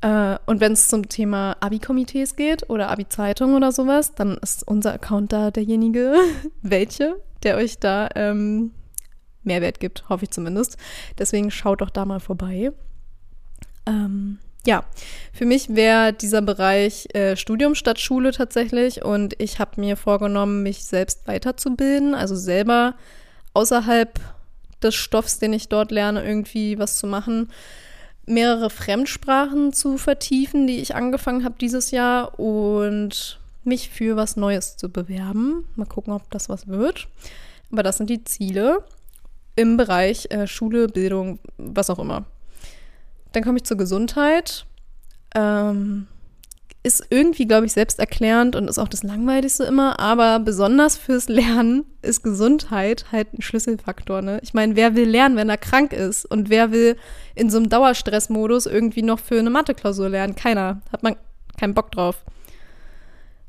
Äh, 0.01 0.39
und 0.47 0.61
wenn 0.61 0.73
es 0.73 0.89
zum 0.89 1.09
Thema 1.09 1.57
Abi-Komitees 1.61 2.37
geht 2.37 2.69
oder 2.71 2.89
Abi-Zeitung 2.91 3.55
oder 3.55 3.73
sowas, 3.73 4.15
dann 4.15 4.37
ist 4.39 4.67
unser 4.67 4.93
Account 4.93 5.33
da 5.33 5.51
derjenige, 5.51 6.15
welche, 6.63 7.17
der 7.43 7.57
euch 7.57 7.79
da 7.79 8.09
ähm, 8.15 8.73
Mehrwert 9.43 9.81
gibt, 9.81 10.09
hoffe 10.09 10.25
ich 10.25 10.31
zumindest. 10.31 10.77
Deswegen 11.19 11.51
schaut 11.51 11.81
doch 11.81 11.91
da 11.91 12.05
mal 12.05 12.21
vorbei. 12.21 12.73
Ähm, 13.87 14.39
ja, 14.67 14.85
für 15.33 15.47
mich 15.47 15.75
wäre 15.75 16.13
dieser 16.13 16.43
Bereich 16.43 17.09
äh, 17.15 17.37
Studium 17.37 17.75
statt 17.75 17.99
Schule 17.99 18.33
tatsächlich 18.33 19.05
und 19.05 19.35
ich 19.41 19.59
habe 19.59 19.81
mir 19.81 19.97
vorgenommen, 19.97 20.63
mich 20.63 20.85
selbst 20.85 21.27
weiterzubilden, 21.27 22.15
also 22.15 22.37
selber 22.37 22.95
außerhalb 23.55 24.21
des 24.83 24.95
Stoffs, 24.95 25.39
den 25.39 25.53
ich 25.53 25.69
dort 25.69 25.91
lerne, 25.91 26.23
irgendwie 26.23 26.79
was 26.79 26.99
zu 26.99 27.07
machen, 27.07 27.51
mehrere 28.29 28.71
Fremdsprachen 28.71 29.73
zu 29.73 29.99
vertiefen, 29.99 30.67
die 30.67 30.79
ich 30.79 30.95
angefangen 30.95 31.45
habe 31.45 31.57
dieses 31.61 31.91
Jahr 31.91 32.39
und 32.39 33.41
mich 33.65 33.91
für 33.91 34.17
was 34.17 34.37
Neues 34.37 34.77
zu 34.77 34.89
bewerben. 34.89 35.65
Mal 35.77 35.87
gucken, 35.87 36.13
ob 36.13 36.31
das 36.31 36.49
was 36.49 36.69
wird. 36.69 37.09
Aber 37.71 37.83
das 37.83 37.99
sind 37.99 38.11
die 38.11 38.25
Ziele 38.25 38.85
im 39.57 39.77
Bereich 39.77 40.31
äh, 40.31 40.47
Schule, 40.47 40.89
Bildung, 40.89 41.39
was 41.59 41.91
auch 41.91 41.99
immer. 41.99 42.25
Dann 43.33 43.43
komme 43.43 43.59
ich 43.59 43.65
zur 43.65 43.77
Gesundheit. 43.77 44.67
Ähm, 45.35 46.07
ist 46.89 47.07
irgendwie, 47.11 47.47
glaube 47.47 47.67
ich, 47.67 47.75
selbsterklärend 47.75 48.57
und 48.57 48.67
ist 48.67 48.79
auch 48.79 48.89
das 48.89 49.03
Langweiligste 49.03 49.65
immer, 49.65 50.01
aber 50.01 50.41
besonders 50.41 50.97
fürs 50.97 51.29
Lernen 51.29 51.85
ist 52.01 52.23
Gesundheit 52.23 53.13
halt 53.13 53.35
ein 53.35 53.43
Schlüsselfaktor. 53.43 54.23
Ne? 54.23 54.41
Ich 54.43 54.55
meine, 54.55 54.75
wer 54.75 54.97
will 54.97 55.07
lernen, 55.07 55.37
wenn 55.37 55.51
er 55.51 55.59
krank 55.59 55.93
ist? 55.93 56.25
Und 56.25 56.49
wer 56.49 56.73
will 56.73 56.97
in 57.35 57.51
so 57.51 57.59
einem 57.59 57.69
Dauerstressmodus 57.69 58.65
irgendwie 58.65 59.03
noch 59.03 59.21
für 59.21 59.39
eine 59.39 59.51
Mathe-Klausur 59.51 60.09
lernen? 60.09 60.35
Keiner. 60.35 60.81
Hat 60.91 61.03
man 61.03 61.17
keinen 61.59 61.75
Bock 61.75 61.93
drauf. 61.93 62.25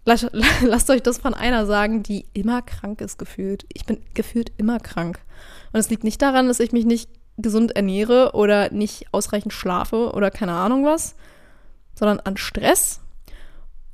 Lasst, 0.04 0.30
lasst 0.62 0.90
euch 0.90 1.02
das 1.02 1.18
von 1.18 1.34
einer 1.34 1.66
sagen, 1.66 2.04
die 2.04 2.26
immer 2.34 2.62
krank 2.62 3.00
ist, 3.00 3.18
gefühlt. 3.18 3.66
Ich 3.74 3.86
bin 3.86 4.02
gefühlt 4.16 4.52
immer 4.58 4.82
krank. 4.82 5.20
Und 5.72 5.80
es 5.80 5.90
liegt 5.90 6.04
nicht 6.04 6.22
daran, 6.22 6.50
dass 6.50 6.60
ich 6.60 6.74
mich 6.74 6.86
nicht 6.86 7.10
gesund 7.38 7.74
ernähre 7.74 8.32
oder 8.34 8.70
nicht 8.74 9.14
ausreichend 9.14 9.54
schlafe 9.54 10.12
oder 10.12 10.30
keine 10.30 10.52
Ahnung 10.52 10.84
was, 10.84 11.16
sondern 11.96 12.20
an 12.20 12.36
Stress 12.36 13.00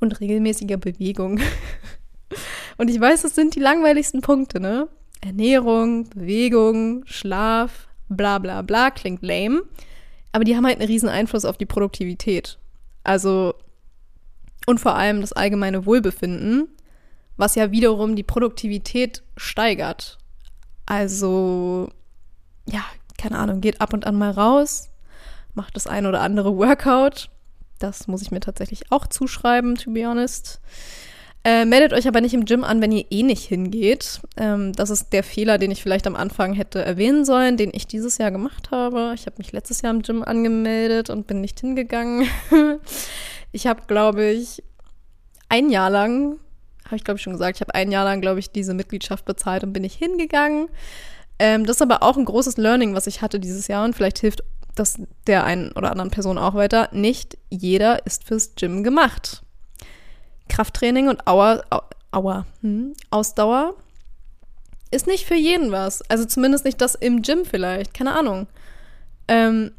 und 0.00 0.20
regelmäßiger 0.20 0.76
Bewegung. 0.76 1.40
und 2.78 2.88
ich 2.88 3.00
weiß, 3.00 3.22
das 3.22 3.34
sind 3.34 3.54
die 3.54 3.60
langweiligsten 3.60 4.20
Punkte, 4.20 4.60
ne? 4.60 4.88
Ernährung, 5.20 6.08
Bewegung, 6.10 7.04
Schlaf, 7.06 7.88
bla 8.08 8.38
bla 8.38 8.62
bla, 8.62 8.90
klingt 8.90 9.22
lame. 9.22 9.62
Aber 10.32 10.44
die 10.44 10.56
haben 10.56 10.66
halt 10.66 10.78
einen 10.78 10.88
riesen 10.88 11.08
Einfluss 11.08 11.44
auf 11.44 11.56
die 11.56 11.66
Produktivität. 11.66 12.58
Also, 13.04 13.54
und 14.66 14.80
vor 14.80 14.94
allem 14.96 15.20
das 15.20 15.32
allgemeine 15.32 15.86
Wohlbefinden, 15.86 16.68
was 17.36 17.54
ja 17.54 17.70
wiederum 17.70 18.16
die 18.16 18.22
Produktivität 18.22 19.22
steigert. 19.36 20.18
Also, 20.86 21.88
ja, 22.68 22.84
keine 23.18 23.38
Ahnung, 23.38 23.60
geht 23.60 23.80
ab 23.80 23.92
und 23.92 24.06
an 24.06 24.16
mal 24.16 24.30
raus, 24.30 24.90
macht 25.54 25.76
das 25.76 25.86
ein 25.86 26.06
oder 26.06 26.20
andere 26.20 26.56
Workout. 26.56 27.30
Das 27.78 28.08
muss 28.08 28.22
ich 28.22 28.30
mir 28.30 28.40
tatsächlich 28.40 28.90
auch 28.90 29.06
zuschreiben, 29.06 29.74
to 29.76 29.92
be 29.92 30.06
honest. 30.06 30.60
Äh, 31.46 31.64
meldet 31.64 31.92
euch 31.92 32.08
aber 32.08 32.20
nicht 32.20 32.34
im 32.34 32.44
Gym 32.44 32.64
an, 32.64 32.80
wenn 32.80 32.90
ihr 32.90 33.04
eh 33.10 33.22
nicht 33.22 33.44
hingeht. 33.44 34.20
Ähm, 34.36 34.72
das 34.72 34.90
ist 34.90 35.12
der 35.12 35.22
Fehler, 35.22 35.58
den 35.58 35.70
ich 35.70 35.80
vielleicht 35.80 36.08
am 36.08 36.16
Anfang 36.16 36.54
hätte 36.54 36.84
erwähnen 36.84 37.24
sollen, 37.24 37.56
den 37.56 37.70
ich 37.72 37.86
dieses 37.86 38.18
Jahr 38.18 38.32
gemacht 38.32 38.72
habe. 38.72 39.12
Ich 39.14 39.26
habe 39.26 39.36
mich 39.38 39.52
letztes 39.52 39.80
Jahr 39.80 39.94
im 39.94 40.02
Gym 40.02 40.24
angemeldet 40.24 41.08
und 41.08 41.28
bin 41.28 41.40
nicht 41.40 41.60
hingegangen. 41.60 42.26
ich 43.52 43.68
habe, 43.68 43.82
glaube 43.86 44.24
ich, 44.24 44.64
ein 45.48 45.70
Jahr 45.70 45.88
lang, 45.88 46.40
habe 46.86 46.96
ich 46.96 47.04
glaube 47.04 47.18
ich 47.18 47.22
schon 47.22 47.34
gesagt, 47.34 47.58
ich 47.58 47.60
habe 47.60 47.76
ein 47.76 47.92
Jahr 47.92 48.04
lang, 48.04 48.20
glaube 48.20 48.40
ich, 48.40 48.50
diese 48.50 48.74
Mitgliedschaft 48.74 49.24
bezahlt 49.24 49.62
und 49.62 49.72
bin 49.72 49.82
nicht 49.82 49.96
hingegangen. 49.96 50.68
Ähm, 51.38 51.64
das 51.64 51.76
ist 51.76 51.82
aber 51.82 52.02
auch 52.02 52.16
ein 52.16 52.24
großes 52.24 52.56
Learning, 52.56 52.94
was 52.94 53.06
ich 53.06 53.22
hatte 53.22 53.38
dieses 53.38 53.68
Jahr 53.68 53.84
und 53.84 53.94
vielleicht 53.94 54.18
hilft 54.18 54.42
das 54.78 55.00
der 55.26 55.44
einen 55.44 55.72
oder 55.72 55.90
anderen 55.90 56.10
Person 56.10 56.38
auch 56.38 56.54
weiter. 56.54 56.88
Nicht 56.92 57.36
jeder 57.50 58.06
ist 58.06 58.24
fürs 58.24 58.54
Gym 58.54 58.84
gemacht. 58.84 59.42
Krafttraining 60.48 61.08
und 61.08 61.26
Auer, 61.26 61.64
Auer, 62.12 62.46
hm, 62.62 62.94
Ausdauer 63.10 63.74
ist 64.90 65.06
nicht 65.06 65.26
für 65.26 65.34
jeden 65.34 65.72
was. 65.72 66.02
Also 66.10 66.24
zumindest 66.24 66.64
nicht 66.64 66.80
das 66.80 66.94
im 66.94 67.22
Gym 67.22 67.44
vielleicht. 67.44 67.94
Keine 67.94 68.14
Ahnung. 68.14 68.46
Ähm, 69.28 69.72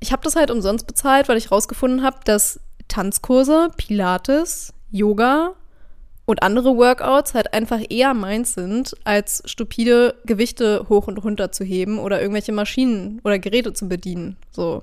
ich 0.00 0.12
habe 0.12 0.22
das 0.22 0.36
halt 0.36 0.50
umsonst 0.50 0.86
bezahlt, 0.86 1.28
weil 1.28 1.36
ich 1.36 1.50
rausgefunden 1.50 2.02
habe, 2.02 2.18
dass 2.24 2.60
Tanzkurse, 2.88 3.70
Pilates, 3.76 4.72
Yoga 4.90 5.54
und 6.26 6.42
andere 6.42 6.76
Workouts 6.76 7.34
halt 7.34 7.52
einfach 7.52 7.80
eher 7.88 8.14
meins 8.14 8.54
sind, 8.54 8.94
als 9.04 9.42
stupide 9.44 10.14
Gewichte 10.24 10.86
hoch 10.88 11.06
und 11.06 11.18
runter 11.18 11.52
zu 11.52 11.64
heben 11.64 11.98
oder 11.98 12.20
irgendwelche 12.20 12.52
Maschinen 12.52 13.20
oder 13.24 13.38
Geräte 13.38 13.72
zu 13.72 13.88
bedienen. 13.88 14.36
So, 14.50 14.82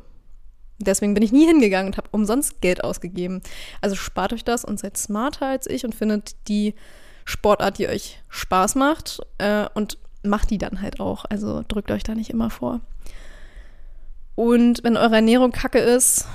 Deswegen 0.81 1.13
bin 1.13 1.23
ich 1.23 1.31
nie 1.31 1.45
hingegangen 1.45 1.87
und 1.87 1.97
habe 1.97 2.09
umsonst 2.11 2.61
Geld 2.61 2.83
ausgegeben. 2.83 3.41
Also 3.81 3.95
spart 3.95 4.33
euch 4.33 4.43
das 4.43 4.65
und 4.65 4.79
seid 4.79 4.97
smarter 4.97 5.47
als 5.47 5.67
ich 5.67 5.85
und 5.85 5.95
findet 5.95 6.35
die 6.47 6.73
Sportart, 7.25 7.77
die 7.77 7.87
euch 7.87 8.21
Spaß 8.29 8.75
macht 8.75 9.19
äh, 9.37 9.67
und 9.73 9.97
macht 10.23 10.49
die 10.49 10.57
dann 10.57 10.81
halt 10.81 10.99
auch. 10.99 11.25
Also 11.25 11.63
drückt 11.67 11.91
euch 11.91 12.03
da 12.03 12.15
nicht 12.15 12.29
immer 12.29 12.49
vor. 12.49 12.81
Und 14.35 14.83
wenn 14.83 14.97
eure 14.97 15.15
Ernährung 15.15 15.51
kacke 15.51 15.79
ist, 15.79 16.25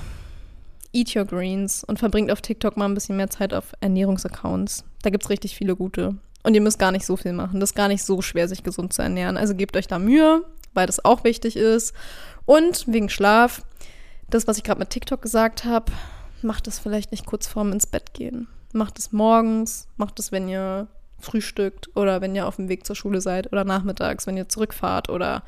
eat 0.93 1.15
your 1.15 1.25
greens 1.25 1.83
und 1.83 1.99
verbringt 1.99 2.31
auf 2.31 2.41
TikTok 2.41 2.77
mal 2.77 2.85
ein 2.85 2.93
bisschen 2.93 3.17
mehr 3.17 3.29
Zeit 3.29 3.53
auf 3.53 3.73
Ernährungsaccounts. 3.81 4.83
Da 5.01 5.09
gibt 5.09 5.23
es 5.23 5.29
richtig 5.29 5.55
viele 5.55 5.75
gute. 5.75 6.15
Und 6.43 6.53
ihr 6.53 6.61
müsst 6.61 6.79
gar 6.79 6.91
nicht 6.91 7.05
so 7.05 7.17
viel 7.17 7.33
machen. 7.33 7.59
Das 7.59 7.71
ist 7.71 7.75
gar 7.75 7.87
nicht 7.87 8.03
so 8.03 8.21
schwer, 8.21 8.47
sich 8.47 8.63
gesund 8.63 8.93
zu 8.93 9.01
ernähren. 9.01 9.37
Also 9.37 9.55
gebt 9.55 9.75
euch 9.75 9.87
da 9.87 9.99
Mühe, 9.99 10.43
weil 10.73 10.87
das 10.87 11.03
auch 11.03 11.23
wichtig 11.23 11.57
ist. 11.57 11.93
Und 12.45 12.85
wegen 12.87 13.09
Schlaf, 13.09 13.63
das, 14.29 14.47
was 14.47 14.57
ich 14.57 14.63
gerade 14.63 14.79
mit 14.79 14.89
TikTok 14.89 15.21
gesagt 15.21 15.65
habe, 15.65 15.91
macht 16.41 16.67
es 16.67 16.79
vielleicht 16.79 17.11
nicht 17.11 17.25
kurz 17.25 17.47
vorm 17.47 17.71
ins 17.71 17.87
Bett 17.87 18.13
gehen. 18.13 18.47
Macht 18.73 18.99
es 18.99 19.11
morgens, 19.11 19.87
macht 19.97 20.19
es, 20.19 20.31
wenn 20.31 20.47
ihr 20.47 20.87
frühstückt 21.19 21.89
oder 21.95 22.21
wenn 22.21 22.35
ihr 22.35 22.47
auf 22.47 22.57
dem 22.57 22.69
Weg 22.69 22.85
zur 22.85 22.95
Schule 22.95 23.21
seid 23.21 23.51
oder 23.51 23.63
nachmittags, 23.63 24.27
wenn 24.27 24.37
ihr 24.37 24.47
zurückfahrt 24.47 25.09
oder 25.09 25.43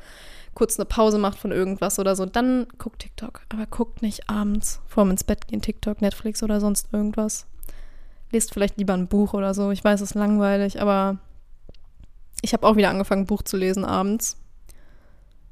kurz 0.54 0.78
eine 0.78 0.84
Pause 0.84 1.18
macht 1.18 1.38
von 1.38 1.52
irgendwas 1.52 1.98
oder 1.98 2.16
so, 2.16 2.26
dann 2.26 2.66
guckt 2.78 3.00
TikTok. 3.00 3.42
Aber 3.48 3.66
guckt 3.66 4.02
nicht 4.02 4.28
abends 4.28 4.80
vorm 4.86 5.10
ins 5.10 5.24
Bett 5.24 5.46
gehen, 5.46 5.62
TikTok, 5.62 6.00
Netflix 6.02 6.42
oder 6.42 6.60
sonst 6.60 6.88
irgendwas. 6.92 7.46
Lest 8.32 8.52
vielleicht 8.52 8.78
lieber 8.78 8.94
ein 8.94 9.08
Buch 9.08 9.34
oder 9.34 9.54
so. 9.54 9.70
Ich 9.70 9.82
weiß, 9.82 10.00
es 10.00 10.10
ist 10.10 10.14
langweilig, 10.14 10.80
aber 10.80 11.18
ich 12.42 12.52
habe 12.52 12.66
auch 12.66 12.76
wieder 12.76 12.90
angefangen, 12.90 13.22
ein 13.22 13.26
Buch 13.26 13.42
zu 13.42 13.56
lesen 13.56 13.84
abends. 13.84 14.36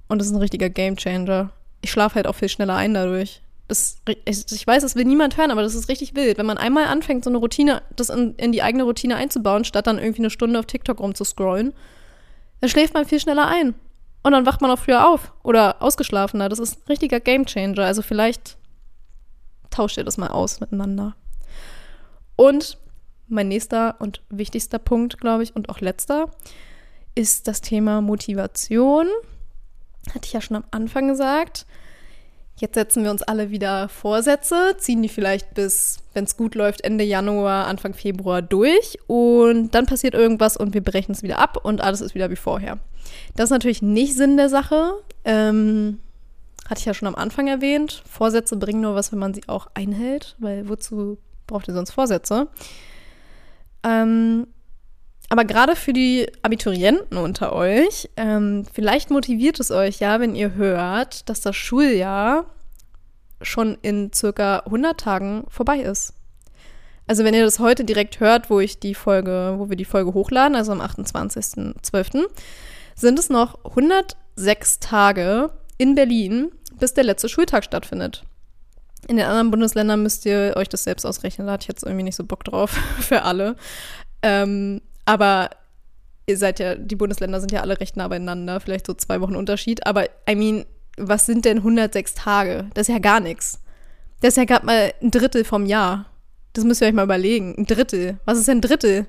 Und 0.09 0.21
es 0.21 0.29
ist 0.29 0.33
ein 0.33 0.41
richtiger 0.41 0.71
Gamechanger 0.71 1.51
ich 1.81 1.91
schlafe 1.91 2.17
halt 2.17 2.27
auch 2.27 2.35
viel 2.35 2.49
schneller 2.49 2.77
ein 2.77 2.95
dadurch. 2.95 3.43
Das, 3.69 3.99
ich 4.25 4.67
weiß, 4.67 4.83
das 4.83 4.97
will 4.97 5.05
niemand 5.05 5.37
hören, 5.37 5.51
aber 5.51 5.63
das 5.63 5.75
ist 5.75 5.91
richtig 5.91 6.15
wild. 6.15 6.39
Wenn 6.39 6.47
man 6.47 6.57
einmal 6.57 6.87
anfängt, 6.87 7.23
so 7.23 7.31
eine 7.31 7.39
Routine, 7.39 7.83
das 7.97 8.09
in, 8.09 8.35
in 8.37 8.53
die 8.53 8.63
eigene 8.63 8.85
Routine 8.85 9.17
einzubauen, 9.17 9.65
statt 9.65 9.87
dann 9.87 9.99
irgendwie 9.99 10.23
eine 10.23 10.31
Stunde 10.31 10.59
auf 10.59 10.67
TikTok 10.67 11.01
rumzuscrollen, 11.01 11.75
dann 12.61 12.71
schläft 12.71 12.95
man 12.95 13.05
viel 13.05 13.21
schneller 13.21 13.47
ein. 13.47 13.75
Und 14.29 14.33
dann 14.33 14.45
wacht 14.45 14.61
man 14.61 14.71
auch 14.71 14.79
früher 14.79 15.09
auf 15.09 15.33
oder 15.43 15.81
ausgeschlafener. 15.81 16.51
Das 16.51 16.59
ist 16.59 16.81
ein 16.81 16.87
richtiger 16.91 17.19
Gamechanger. 17.19 17.83
Also 17.83 18.03
vielleicht 18.03 18.59
tauscht 19.71 19.97
ihr 19.97 20.05
das 20.05 20.19
mal 20.19 20.27
aus 20.27 20.61
miteinander. 20.61 21.17
Und 22.37 22.77
mein 23.29 23.49
nächster 23.49 23.97
und 24.01 24.21
wichtigster 24.29 24.79
Punkt, 24.79 25.19
glaube 25.19 25.45
ich, 25.45 25.57
und 25.57 25.71
auch 25.71 25.81
letzter, 25.81 26.31
ist 27.15 27.49
das 27.49 27.63
Thema 27.63 28.03
Motivation. 28.03 29.07
Hatte 30.11 30.27
ich 30.27 30.35
ja 30.35 30.43
schon 30.43 30.59
am 30.59 30.65
Anfang 30.73 31.09
gesagt. 31.09 31.65
Jetzt 32.57 32.75
setzen 32.75 33.05
wir 33.05 33.11
uns 33.11 33.23
alle 33.23 33.49
wieder 33.49 33.89
Vorsätze, 33.89 34.77
ziehen 34.77 35.01
die 35.01 35.09
vielleicht 35.09 35.55
bis, 35.55 36.01
wenn 36.13 36.25
es 36.25 36.37
gut 36.37 36.55
läuft, 36.55 36.83
Ende 36.83 37.05
Januar, 37.05 37.67
Anfang 37.67 37.95
Februar 37.95 38.43
durch 38.43 38.99
und 39.07 39.71
dann 39.71 39.87
passiert 39.87 40.13
irgendwas 40.13 40.59
und 40.59 40.75
wir 40.75 40.83
brechen 40.83 41.13
es 41.13 41.23
wieder 41.23 41.39
ab 41.39 41.65
und 41.65 41.81
alles 41.81 42.03
ist 42.03 42.15
wieder 42.15 42.31
wie 42.31 42.37
vorher. 42.37 42.79
Das 43.37 43.45
ist 43.45 43.51
natürlich 43.51 43.83
nicht 43.83 44.15
Sinn 44.15 44.37
der 44.37 44.49
Sache. 44.49 44.93
Ähm, 45.25 46.01
hatte 46.69 46.81
ich 46.81 46.85
ja 46.85 46.95
schon 46.95 47.09
am 47.09 47.15
Anfang 47.15 47.49
erwähnt. 47.49 48.03
Vorsätze 48.09 48.57
bringen 48.57 48.83
nur 48.83 48.95
was, 48.95 49.13
wenn 49.13 49.19
man 49.19 49.35
sie 49.35 49.43
auch 49.47 49.69
einhält, 49.75 50.37
weil 50.39 50.69
wozu 50.69 51.19
braucht 51.47 51.69
ihr 51.69 51.75
sonst 51.75 51.93
Vorsätze? 51.93 52.49
Ähm, 53.83 54.47
aber 55.31 55.45
gerade 55.45 55.77
für 55.77 55.93
die 55.93 56.27
Abiturienten 56.43 57.19
unter 57.19 57.53
euch, 57.53 58.09
ähm, 58.17 58.65
vielleicht 58.73 59.11
motiviert 59.11 59.61
es 59.61 59.71
euch 59.71 60.01
ja, 60.01 60.21
wenn 60.21 60.35
ihr 60.35 60.55
hört, 60.55 61.29
dass 61.29 61.41
das 61.41 61.57
Schuljahr 61.57 62.47
schon 63.43 63.79
in 63.83 64.13
circa 64.13 64.61
100 64.61 64.99
Tagen 64.99 65.45
vorbei 65.49 65.81
ist. 65.81 66.15
Also 67.07 67.25
wenn 67.25 67.35
ihr 67.35 67.45
das 67.45 67.59
heute 67.59 67.85
direkt 67.85 68.21
hört, 68.21 68.51
wo 68.51 68.61
ich 68.61 68.81
die 68.81 68.95
Folge, 68.95 69.55
wo 69.57 69.71
wir 69.71 69.77
die 69.77 69.87
Folge 69.87 70.13
hochladen, 70.13 70.57
also 70.57 70.73
am 70.73 70.81
28.12., 70.81 72.27
sind 72.99 73.19
es 73.19 73.31
noch 73.31 73.65
106 73.65 74.81
Tage 74.81 75.51
in 75.79 75.95
Berlin, 75.95 76.51
bis 76.79 76.95
der 76.95 77.05
letzte 77.05 77.29
Schultag 77.29 77.65
stattfindet. 77.65 78.25
In 79.07 79.17
den 79.17 79.27
anderen 79.27 79.51
Bundesländern 79.51 80.03
müsst 80.03 80.27
ihr 80.27 80.55
euch 80.57 80.69
das 80.69 80.85
selbst 80.85 81.07
ausrechnen. 81.07 81.47
Da 81.47 81.55
hatte 81.55 81.65
ich 81.65 81.69
jetzt 81.69 81.85
irgendwie 81.85 82.03
nicht 82.03 82.17
so 82.17 82.25
Bock 82.25 82.45
drauf 82.45 82.71
für 83.01 83.23
alle. 83.23 83.57
Ähm, 84.23 84.83
aber 85.05 85.51
ihr 86.27 86.37
seid 86.37 86.59
ja, 86.59 86.75
die 86.75 86.97
Bundesländer 86.97 87.41
sind 87.41 87.53
ja 87.53 87.61
alle 87.61 87.81
recht 87.81 87.97
nah 87.97 88.09
beieinander, 88.09 88.61
vielleicht 88.61 88.87
so 88.87 88.95
zwei 88.95 89.21
Wochen 89.21 89.37
Unterschied. 89.37 89.87
Aber, 89.87 90.05
I 90.29 90.35
mean, 90.35 90.67
was 90.97 91.27
sind 91.27 91.45
denn 91.45 91.59
106 91.59 92.15
Tage? 92.15 92.67
Das 92.75 92.89
ist 92.89 92.93
ja 92.93 92.99
gar 92.99 93.21
nichts. 93.21 93.61
Das 94.21 94.31
ist 94.31 94.37
ja 94.37 94.45
gerade 94.45 94.67
mal 94.67 94.93
ein 95.01 95.13
Drittel 95.13 95.45
vom 95.45 95.65
Jahr. 95.65 96.07
Das 96.53 96.65
müsst 96.65 96.83
ihr 96.83 96.89
euch 96.89 96.93
mal 96.93 97.05
überlegen. 97.05 97.55
Ein 97.57 97.67
Drittel. 97.67 98.19
Was 98.25 98.39
ist 98.39 98.49
denn 98.49 98.59
ein 98.59 98.63
Drittel? 98.63 99.07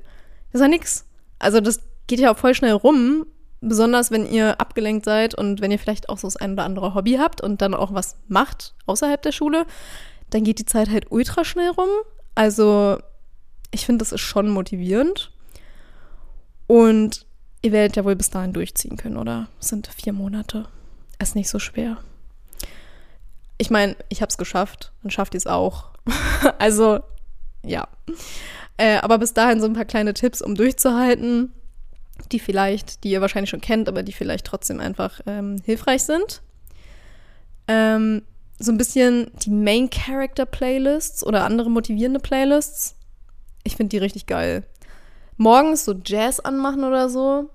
Das 0.52 0.62
ist 0.62 0.66
ja 0.66 0.68
nichts. 0.68 1.06
Also, 1.40 1.60
das 1.60 1.80
geht 2.06 2.20
ja 2.20 2.32
auch 2.32 2.38
voll 2.38 2.54
schnell 2.54 2.74
rum. 2.74 3.26
Besonders, 3.62 4.10
wenn 4.10 4.26
ihr 4.26 4.60
abgelenkt 4.62 5.04
seid 5.06 5.36
und 5.36 5.60
wenn 5.60 5.72
ihr 5.72 5.80
vielleicht 5.80 6.08
auch 6.08 6.18
so 6.18 6.28
das 6.28 6.38
ein 6.38 6.54
oder 6.54 6.64
andere 6.64 6.96
Hobby 6.96 7.16
habt 7.16 7.42
und 7.42 7.62
dann 7.62 7.74
auch 7.74 7.94
was 7.94 8.16
macht 8.28 8.74
außerhalb 8.86 9.22
der 9.22 9.34
Schule, 9.34 9.66
dann 10.30 10.44
geht 10.44 10.60
die 10.60 10.66
Zeit 10.66 10.90
halt 10.90 11.12
ultra 11.12 11.44
schnell 11.44 11.70
rum. 11.70 11.90
Also, 12.36 13.00
ich 13.72 13.86
finde, 13.86 14.00
das 14.00 14.14
ist 14.14 14.22
schon 14.22 14.50
motivierend. 14.50 15.32
Und 16.68 17.26
ihr 17.62 17.72
werdet 17.72 17.96
ja 17.96 18.06
wohl 18.06 18.16
bis 18.16 18.30
dahin 18.30 18.54
durchziehen 18.54 18.96
können, 18.96 19.18
oder? 19.18 19.48
Es 19.60 19.70
sind 19.70 19.88
vier 19.88 20.14
Monate. 20.14 20.68
Ist 21.22 21.36
nicht 21.36 21.50
so 21.50 21.60
schwer. 21.60 21.98
Ich 23.58 23.70
meine, 23.70 23.98
ich 24.08 24.22
habe 24.22 24.30
es 24.30 24.38
geschafft, 24.38 24.94
dann 25.04 25.12
schafft 25.12 25.34
ihr 25.34 25.40
es 25.40 25.48
auch. 25.48 25.90
also, 26.60 27.00
ja. 27.64 27.88
Äh, 28.78 29.00
aber 29.00 29.18
bis 29.18 29.34
dahin 29.34 29.60
so 29.60 29.66
ein 29.66 29.74
paar 29.74 29.86
kleine 29.86 30.14
Tipps, 30.14 30.42
um 30.42 30.56
durchzuhalten, 30.56 31.52
die 32.32 32.40
vielleicht, 32.40 33.04
die 33.04 33.12
ihr 33.12 33.22
wahrscheinlich 33.22 33.50
schon 33.50 33.62
kennt, 33.62 33.88
aber 33.88 34.04
die 34.04 34.14
vielleicht 34.14 34.46
trotzdem 34.46 34.80
einfach 34.80 35.20
ähm, 35.26 35.62
hilfreich 35.66 36.04
sind. 36.04 36.42
Ähm, 37.68 38.24
so 38.60 38.72
ein 38.72 38.78
bisschen 38.78 39.32
die 39.42 39.52
Main 39.52 39.90
Character 39.90 40.46
Playlists 40.46 41.26
oder 41.26 41.46
andere 41.46 41.70
motivierende 41.70 42.20
Playlists. 42.20 42.96
Ich 43.64 43.76
finde 43.76 43.90
die 43.90 43.98
richtig 43.98 44.26
geil 44.26 44.64
morgens 45.40 45.86
so 45.86 45.96
Jazz 46.06 46.40
anmachen 46.40 46.84
oder 46.84 47.10
so, 47.10 47.50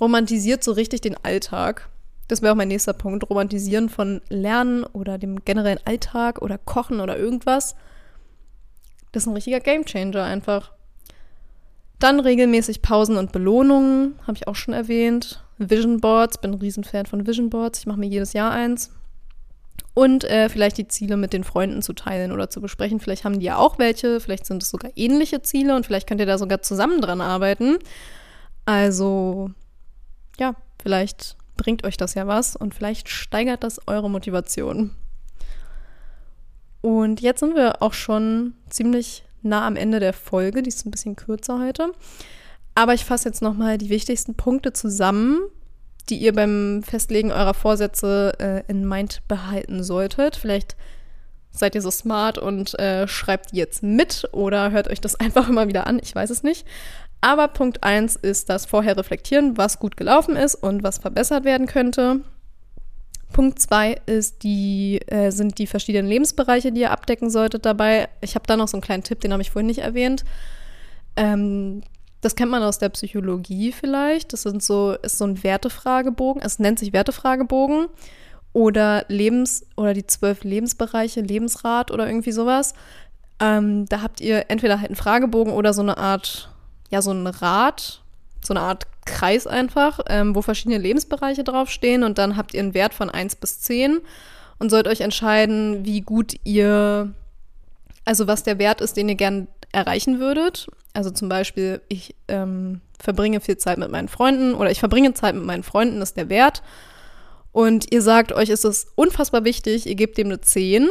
romantisiert 0.00 0.64
so 0.64 0.72
richtig 0.72 1.02
den 1.02 1.16
Alltag. 1.22 1.88
Das 2.26 2.40
wäre 2.40 2.52
auch 2.52 2.56
mein 2.56 2.68
nächster 2.68 2.94
Punkt. 2.94 3.28
Romantisieren 3.28 3.90
von 3.90 4.22
Lernen 4.30 4.84
oder 4.84 5.18
dem 5.18 5.44
generellen 5.44 5.78
Alltag 5.84 6.40
oder 6.40 6.56
Kochen 6.56 7.00
oder 7.00 7.18
irgendwas. 7.18 7.76
Das 9.12 9.24
ist 9.24 9.26
ein 9.26 9.34
richtiger 9.34 9.60
Gamechanger 9.60 10.24
einfach. 10.24 10.72
Dann 11.98 12.20
regelmäßig 12.20 12.82
Pausen 12.82 13.16
und 13.16 13.32
Belohnungen, 13.32 14.18
habe 14.26 14.36
ich 14.36 14.48
auch 14.48 14.56
schon 14.56 14.74
erwähnt. 14.74 15.42
Vision 15.58 16.00
Boards, 16.00 16.38
bin 16.38 16.52
ein 16.52 16.58
Riesenfan 16.60 17.06
von 17.06 17.26
Vision 17.26 17.50
Boards. 17.50 17.80
Ich 17.80 17.86
mache 17.86 17.98
mir 17.98 18.08
jedes 18.08 18.32
Jahr 18.32 18.50
eins. 18.50 18.90
Und 19.94 20.24
äh, 20.24 20.48
vielleicht 20.48 20.76
die 20.76 20.88
Ziele 20.88 21.16
mit 21.16 21.32
den 21.32 21.44
Freunden 21.44 21.80
zu 21.80 21.92
teilen 21.92 22.32
oder 22.32 22.50
zu 22.50 22.60
besprechen. 22.60 22.98
Vielleicht 22.98 23.24
haben 23.24 23.38
die 23.38 23.46
ja 23.46 23.56
auch 23.58 23.78
welche, 23.78 24.18
vielleicht 24.18 24.44
sind 24.44 24.62
es 24.62 24.70
sogar 24.70 24.90
ähnliche 24.96 25.42
Ziele 25.42 25.76
und 25.76 25.86
vielleicht 25.86 26.08
könnt 26.08 26.20
ihr 26.20 26.26
da 26.26 26.36
sogar 26.36 26.62
zusammen 26.62 27.00
dran 27.00 27.20
arbeiten. 27.20 27.78
Also, 28.66 29.50
ja, 30.38 30.56
vielleicht 30.82 31.36
bringt 31.56 31.84
euch 31.84 31.96
das 31.96 32.14
ja 32.14 32.26
was 32.26 32.56
und 32.56 32.74
vielleicht 32.74 33.08
steigert 33.08 33.62
das 33.62 33.80
eure 33.86 34.10
Motivation. 34.10 34.90
Und 36.80 37.20
jetzt 37.20 37.40
sind 37.40 37.54
wir 37.54 37.80
auch 37.80 37.94
schon 37.94 38.54
ziemlich 38.68 39.24
nah 39.44 39.66
am 39.66 39.76
Ende 39.76 40.00
der 40.00 40.12
Folge. 40.12 40.62
Die 40.62 40.68
ist 40.68 40.86
ein 40.86 40.90
bisschen 40.90 41.16
kürzer 41.16 41.60
heute. 41.60 41.92
Aber 42.74 42.94
ich 42.94 43.04
fasse 43.04 43.28
jetzt 43.28 43.42
nochmal 43.42 43.78
die 43.78 43.90
wichtigsten 43.90 44.34
Punkte 44.34 44.72
zusammen, 44.72 45.40
die 46.08 46.16
ihr 46.16 46.34
beim 46.34 46.82
Festlegen 46.82 47.32
eurer 47.32 47.54
Vorsätze 47.54 48.34
äh, 48.38 48.70
in 48.70 48.88
Mind 48.88 49.22
behalten 49.28 49.82
solltet. 49.82 50.36
Vielleicht 50.36 50.76
seid 51.50 51.74
ihr 51.76 51.82
so 51.82 51.90
smart 51.90 52.36
und 52.36 52.78
äh, 52.78 53.06
schreibt 53.06 53.52
jetzt 53.52 53.82
mit 53.82 54.28
oder 54.32 54.72
hört 54.72 54.88
euch 54.88 55.00
das 55.00 55.14
einfach 55.20 55.48
immer 55.48 55.68
wieder 55.68 55.86
an. 55.86 56.00
Ich 56.02 56.14
weiß 56.14 56.30
es 56.30 56.42
nicht. 56.42 56.66
Aber 57.20 57.48
Punkt 57.48 57.82
1 57.82 58.16
ist 58.16 58.50
das 58.50 58.66
vorher 58.66 58.98
reflektieren, 58.98 59.56
was 59.56 59.78
gut 59.78 59.96
gelaufen 59.96 60.36
ist 60.36 60.56
und 60.56 60.82
was 60.82 60.98
verbessert 60.98 61.44
werden 61.44 61.66
könnte. 61.66 62.20
Punkt 63.34 63.58
2 63.58 64.00
ist 64.06 64.42
die, 64.44 65.00
äh, 65.08 65.30
sind 65.30 65.58
die 65.58 65.66
verschiedenen 65.66 66.08
Lebensbereiche, 66.08 66.72
die 66.72 66.82
ihr 66.82 66.92
abdecken 66.92 67.28
solltet 67.28 67.66
dabei. 67.66 68.08
Ich 68.20 68.36
habe 68.36 68.46
da 68.46 68.56
noch 68.56 68.68
so 68.68 68.76
einen 68.76 68.82
kleinen 68.82 69.02
Tipp, 69.02 69.20
den 69.20 69.32
habe 69.32 69.42
ich 69.42 69.50
vorhin 69.50 69.66
nicht 69.66 69.80
erwähnt. 69.80 70.24
Ähm, 71.16 71.82
das 72.20 72.36
kennt 72.36 72.50
man 72.50 72.62
aus 72.62 72.78
der 72.78 72.88
Psychologie 72.90 73.72
vielleicht. 73.72 74.32
Das 74.32 74.42
sind 74.42 74.62
so, 74.62 74.92
ist 75.02 75.18
so 75.18 75.26
ein 75.26 75.42
Wertefragebogen. 75.42 76.40
Es 76.40 76.58
nennt 76.58 76.78
sich 76.78 76.92
Wertefragebogen 76.92 77.88
oder 78.52 79.04
Lebens- 79.08 79.66
oder 79.76 79.94
die 79.94 80.06
zwölf 80.06 80.44
Lebensbereiche, 80.44 81.20
Lebensrat 81.20 81.90
oder 81.90 82.06
irgendwie 82.06 82.32
sowas. 82.32 82.72
Ähm, 83.40 83.86
da 83.86 84.00
habt 84.00 84.20
ihr 84.20 84.46
entweder 84.48 84.78
halt 84.78 84.90
einen 84.90 84.96
Fragebogen 84.96 85.52
oder 85.52 85.74
so 85.74 85.82
eine 85.82 85.98
Art 85.98 86.50
ja 86.90 87.02
so 87.02 87.10
ein 87.10 87.26
Rad, 87.26 88.03
so 88.46 88.54
eine 88.54 88.60
Art 88.60 88.86
Kreis 89.06 89.46
einfach, 89.46 90.00
ähm, 90.08 90.34
wo 90.34 90.42
verschiedene 90.42 90.78
Lebensbereiche 90.78 91.44
draufstehen 91.44 92.02
und 92.02 92.18
dann 92.18 92.36
habt 92.36 92.54
ihr 92.54 92.60
einen 92.60 92.74
Wert 92.74 92.94
von 92.94 93.10
1 93.10 93.36
bis 93.36 93.60
10 93.60 94.00
und 94.58 94.70
sollt 94.70 94.88
euch 94.88 95.00
entscheiden, 95.00 95.84
wie 95.84 96.00
gut 96.00 96.34
ihr, 96.44 97.12
also 98.04 98.26
was 98.26 98.42
der 98.42 98.58
Wert 98.58 98.80
ist, 98.80 98.96
den 98.96 99.08
ihr 99.08 99.14
gern 99.14 99.48
erreichen 99.72 100.20
würdet. 100.20 100.68
Also 100.92 101.10
zum 101.10 101.28
Beispiel, 101.28 101.80
ich 101.88 102.14
ähm, 102.28 102.80
verbringe 102.98 103.40
viel 103.40 103.58
Zeit 103.58 103.78
mit 103.78 103.90
meinen 103.90 104.08
Freunden 104.08 104.54
oder 104.54 104.70
ich 104.70 104.78
verbringe 104.78 105.12
Zeit 105.14 105.34
mit 105.34 105.44
meinen 105.44 105.64
Freunden, 105.64 106.00
ist 106.00 106.16
der 106.16 106.28
Wert. 106.28 106.62
Und 107.52 107.92
ihr 107.92 108.02
sagt 108.02 108.32
euch, 108.32 108.48
ist 108.48 108.64
es 108.64 108.88
unfassbar 108.94 109.44
wichtig, 109.44 109.86
ihr 109.86 109.94
gebt 109.94 110.18
dem 110.18 110.28
eine 110.28 110.40
10 110.40 110.88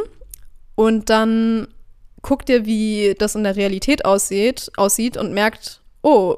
und 0.74 1.10
dann 1.10 1.68
guckt 2.22 2.48
ihr, 2.48 2.64
wie 2.64 3.14
das 3.18 3.34
in 3.34 3.44
der 3.44 3.56
Realität 3.56 4.04
aussieht, 4.04 4.70
aussieht 4.76 5.16
und 5.16 5.34
merkt, 5.34 5.80
oh, 6.02 6.36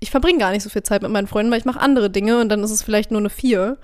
ich 0.00 0.10
verbringe 0.10 0.38
gar 0.38 0.50
nicht 0.50 0.62
so 0.62 0.70
viel 0.70 0.82
Zeit 0.82 1.02
mit 1.02 1.10
meinen 1.10 1.26
Freunden, 1.26 1.50
weil 1.50 1.58
ich 1.58 1.64
mache 1.64 1.80
andere 1.80 2.10
Dinge 2.10 2.40
und 2.40 2.48
dann 2.48 2.62
ist 2.62 2.70
es 2.70 2.82
vielleicht 2.82 3.10
nur 3.10 3.20
eine 3.20 3.30
vier. 3.30 3.78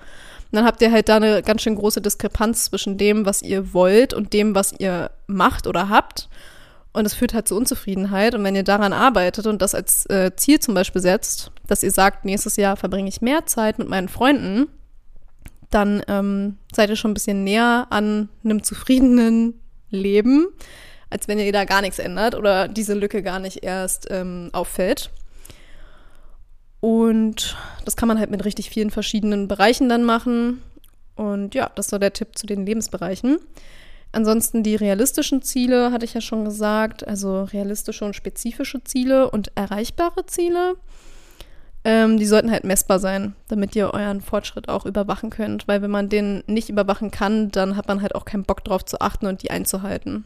Und 0.51 0.57
dann 0.57 0.65
habt 0.65 0.81
ihr 0.81 0.91
halt 0.91 1.09
da 1.09 1.15
eine 1.15 1.41
ganz 1.41 1.63
schön 1.63 1.75
große 1.75 2.01
Diskrepanz 2.01 2.65
zwischen 2.65 2.97
dem, 2.97 3.25
was 3.25 3.41
ihr 3.41 3.73
wollt 3.73 4.13
und 4.13 4.33
dem, 4.33 4.53
was 4.53 4.73
ihr 4.77 5.09
macht 5.25 5.65
oder 5.65 5.89
habt. 5.89 6.29
Und 6.91 7.07
es 7.07 7.15
führt 7.15 7.33
halt 7.33 7.47
zu 7.47 7.57
Unzufriedenheit. 7.57 8.35
Und 8.35 8.43
wenn 8.43 8.55
ihr 8.55 8.63
daran 8.63 8.93
arbeitet 8.93 9.47
und 9.47 9.63
das 9.63 9.73
als 9.73 10.05
äh, 10.11 10.31
Ziel 10.35 10.59
zum 10.59 10.75
Beispiel 10.75 11.01
setzt, 11.01 11.51
dass 11.65 11.81
ihr 11.81 11.89
sagt, 11.89 12.23
nächstes 12.23 12.55
Jahr 12.55 12.77
verbringe 12.77 13.09
ich 13.09 13.21
mehr 13.21 13.47
Zeit 13.47 13.79
mit 13.79 13.89
meinen 13.89 14.09
Freunden, 14.09 14.67
dann 15.71 16.03
ähm, 16.07 16.57
seid 16.71 16.91
ihr 16.91 16.95
schon 16.95 17.11
ein 17.11 17.15
bisschen 17.15 17.43
näher 17.43 17.87
an 17.89 18.29
einem 18.43 18.61
zufriedenen 18.61 19.59
Leben, 19.89 20.49
als 21.09 21.27
wenn 21.27 21.39
ihr 21.39 21.51
da 21.51 21.65
gar 21.65 21.81
nichts 21.81 21.97
ändert 21.97 22.35
oder 22.35 22.67
diese 22.67 22.93
Lücke 22.93 23.23
gar 23.23 23.39
nicht 23.39 23.63
erst 23.63 24.07
ähm, 24.11 24.49
auffällt. 24.53 25.09
Und 26.83 27.55
das 27.85 27.95
kann 27.95 28.09
man 28.09 28.19
halt 28.19 28.29
mit 28.29 28.43
richtig 28.43 28.69
vielen 28.69 28.91
verschiedenen 28.91 29.47
Bereichen 29.47 29.87
dann 29.87 30.03
machen. 30.03 30.61
Und 31.15 31.55
ja, 31.55 31.71
das 31.75 31.93
war 31.93 31.99
der 31.99 32.11
Tipp 32.11 32.37
zu 32.37 32.45
den 32.45 32.65
Lebensbereichen. 32.65 33.37
Ansonsten 34.11 34.63
die 34.63 34.75
realistischen 34.75 35.41
Ziele, 35.41 35.93
hatte 35.93 36.03
ich 36.03 36.13
ja 36.13 36.19
schon 36.19 36.43
gesagt, 36.43 37.07
also 37.07 37.45
realistische 37.45 38.03
und 38.03 38.17
spezifische 38.17 38.83
Ziele 38.83 39.31
und 39.31 39.53
erreichbare 39.55 40.25
Ziele. 40.25 40.75
Ähm, 41.85 42.17
die 42.17 42.25
sollten 42.25 42.51
halt 42.51 42.65
messbar 42.65 42.99
sein, 42.99 43.33
damit 43.47 43.77
ihr 43.77 43.93
euren 43.93 44.19
Fortschritt 44.19 44.67
auch 44.67 44.85
überwachen 44.85 45.29
könnt. 45.29 45.69
Weil 45.69 45.81
wenn 45.81 45.89
man 45.89 46.09
den 46.09 46.43
nicht 46.47 46.67
überwachen 46.67 47.11
kann, 47.11 47.49
dann 47.49 47.77
hat 47.77 47.87
man 47.87 48.01
halt 48.01 48.13
auch 48.13 48.25
keinen 48.25 48.43
Bock 48.43 48.61
drauf 48.65 48.83
zu 48.83 48.99
achten 48.99 49.27
und 49.27 49.41
die 49.41 49.51
einzuhalten. 49.51 50.25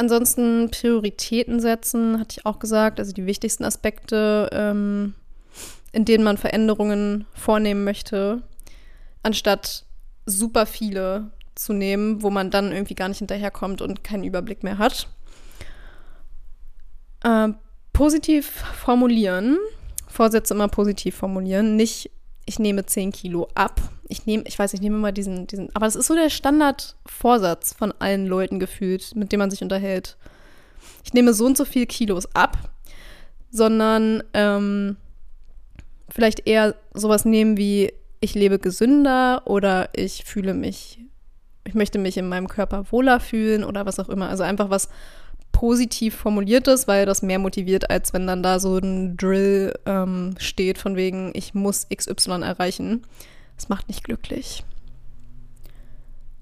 Ansonsten 0.00 0.70
Prioritäten 0.70 1.60
setzen, 1.60 2.18
hatte 2.18 2.36
ich 2.38 2.46
auch 2.46 2.58
gesagt, 2.58 2.98
also 2.98 3.12
die 3.12 3.26
wichtigsten 3.26 3.64
Aspekte, 3.64 4.48
ähm, 4.50 5.12
in 5.92 6.06
denen 6.06 6.24
man 6.24 6.38
Veränderungen 6.38 7.26
vornehmen 7.34 7.84
möchte, 7.84 8.40
anstatt 9.22 9.84
super 10.24 10.64
viele 10.64 11.32
zu 11.54 11.74
nehmen, 11.74 12.22
wo 12.22 12.30
man 12.30 12.50
dann 12.50 12.72
irgendwie 12.72 12.94
gar 12.94 13.10
nicht 13.10 13.18
hinterherkommt 13.18 13.82
und 13.82 14.02
keinen 14.02 14.24
Überblick 14.24 14.62
mehr 14.62 14.78
hat. 14.78 15.06
Äh, 17.22 17.48
positiv 17.92 18.46
formulieren, 18.46 19.58
Vorsätze 20.08 20.54
immer 20.54 20.68
positiv 20.68 21.14
formulieren, 21.14 21.76
nicht 21.76 22.10
ich 22.46 22.58
nehme 22.58 22.86
10 22.86 23.12
Kilo 23.12 23.48
ab. 23.54 23.80
Ich 24.08 24.26
nehme, 24.26 24.44
ich 24.46 24.58
weiß, 24.58 24.74
ich 24.74 24.80
nehme 24.80 24.96
immer 24.96 25.12
diesen, 25.12 25.46
diesen, 25.46 25.74
aber 25.74 25.86
das 25.86 25.96
ist 25.96 26.06
so 26.06 26.14
der 26.14 26.30
Standardvorsatz 26.30 27.74
von 27.74 27.92
allen 27.98 28.26
Leuten 28.26 28.58
gefühlt, 28.58 29.14
mit 29.14 29.30
denen 29.30 29.40
man 29.40 29.50
sich 29.50 29.62
unterhält. 29.62 30.16
Ich 31.04 31.12
nehme 31.12 31.32
so 31.32 31.46
und 31.46 31.56
so 31.56 31.64
viel 31.64 31.86
Kilos 31.86 32.34
ab, 32.34 32.58
sondern 33.50 34.22
ähm, 34.34 34.96
vielleicht 36.08 36.46
eher 36.46 36.74
sowas 36.92 37.24
nehmen 37.24 37.56
wie 37.56 37.92
ich 38.20 38.34
lebe 38.34 38.58
gesünder 38.58 39.42
oder 39.46 39.88
ich 39.94 40.24
fühle 40.24 40.54
mich, 40.54 40.98
ich 41.64 41.74
möchte 41.74 41.98
mich 41.98 42.16
in 42.16 42.28
meinem 42.28 42.48
Körper 42.48 42.84
wohler 42.90 43.18
fühlen 43.20 43.64
oder 43.64 43.86
was 43.86 43.98
auch 43.98 44.08
immer. 44.08 44.28
Also 44.28 44.42
einfach 44.42 44.70
was 44.70 44.88
positiv 45.52 46.16
formuliert 46.16 46.68
ist, 46.68 46.88
weil 46.88 47.06
das 47.06 47.22
mehr 47.22 47.38
motiviert, 47.38 47.90
als 47.90 48.12
wenn 48.12 48.26
dann 48.26 48.42
da 48.42 48.58
so 48.58 48.78
ein 48.78 49.16
Drill 49.16 49.74
ähm, 49.86 50.34
steht, 50.38 50.78
von 50.78 50.96
wegen, 50.96 51.32
ich 51.34 51.54
muss 51.54 51.86
XY 51.94 52.42
erreichen. 52.42 53.02
Das 53.56 53.68
macht 53.68 53.88
nicht 53.88 54.04
glücklich. 54.04 54.64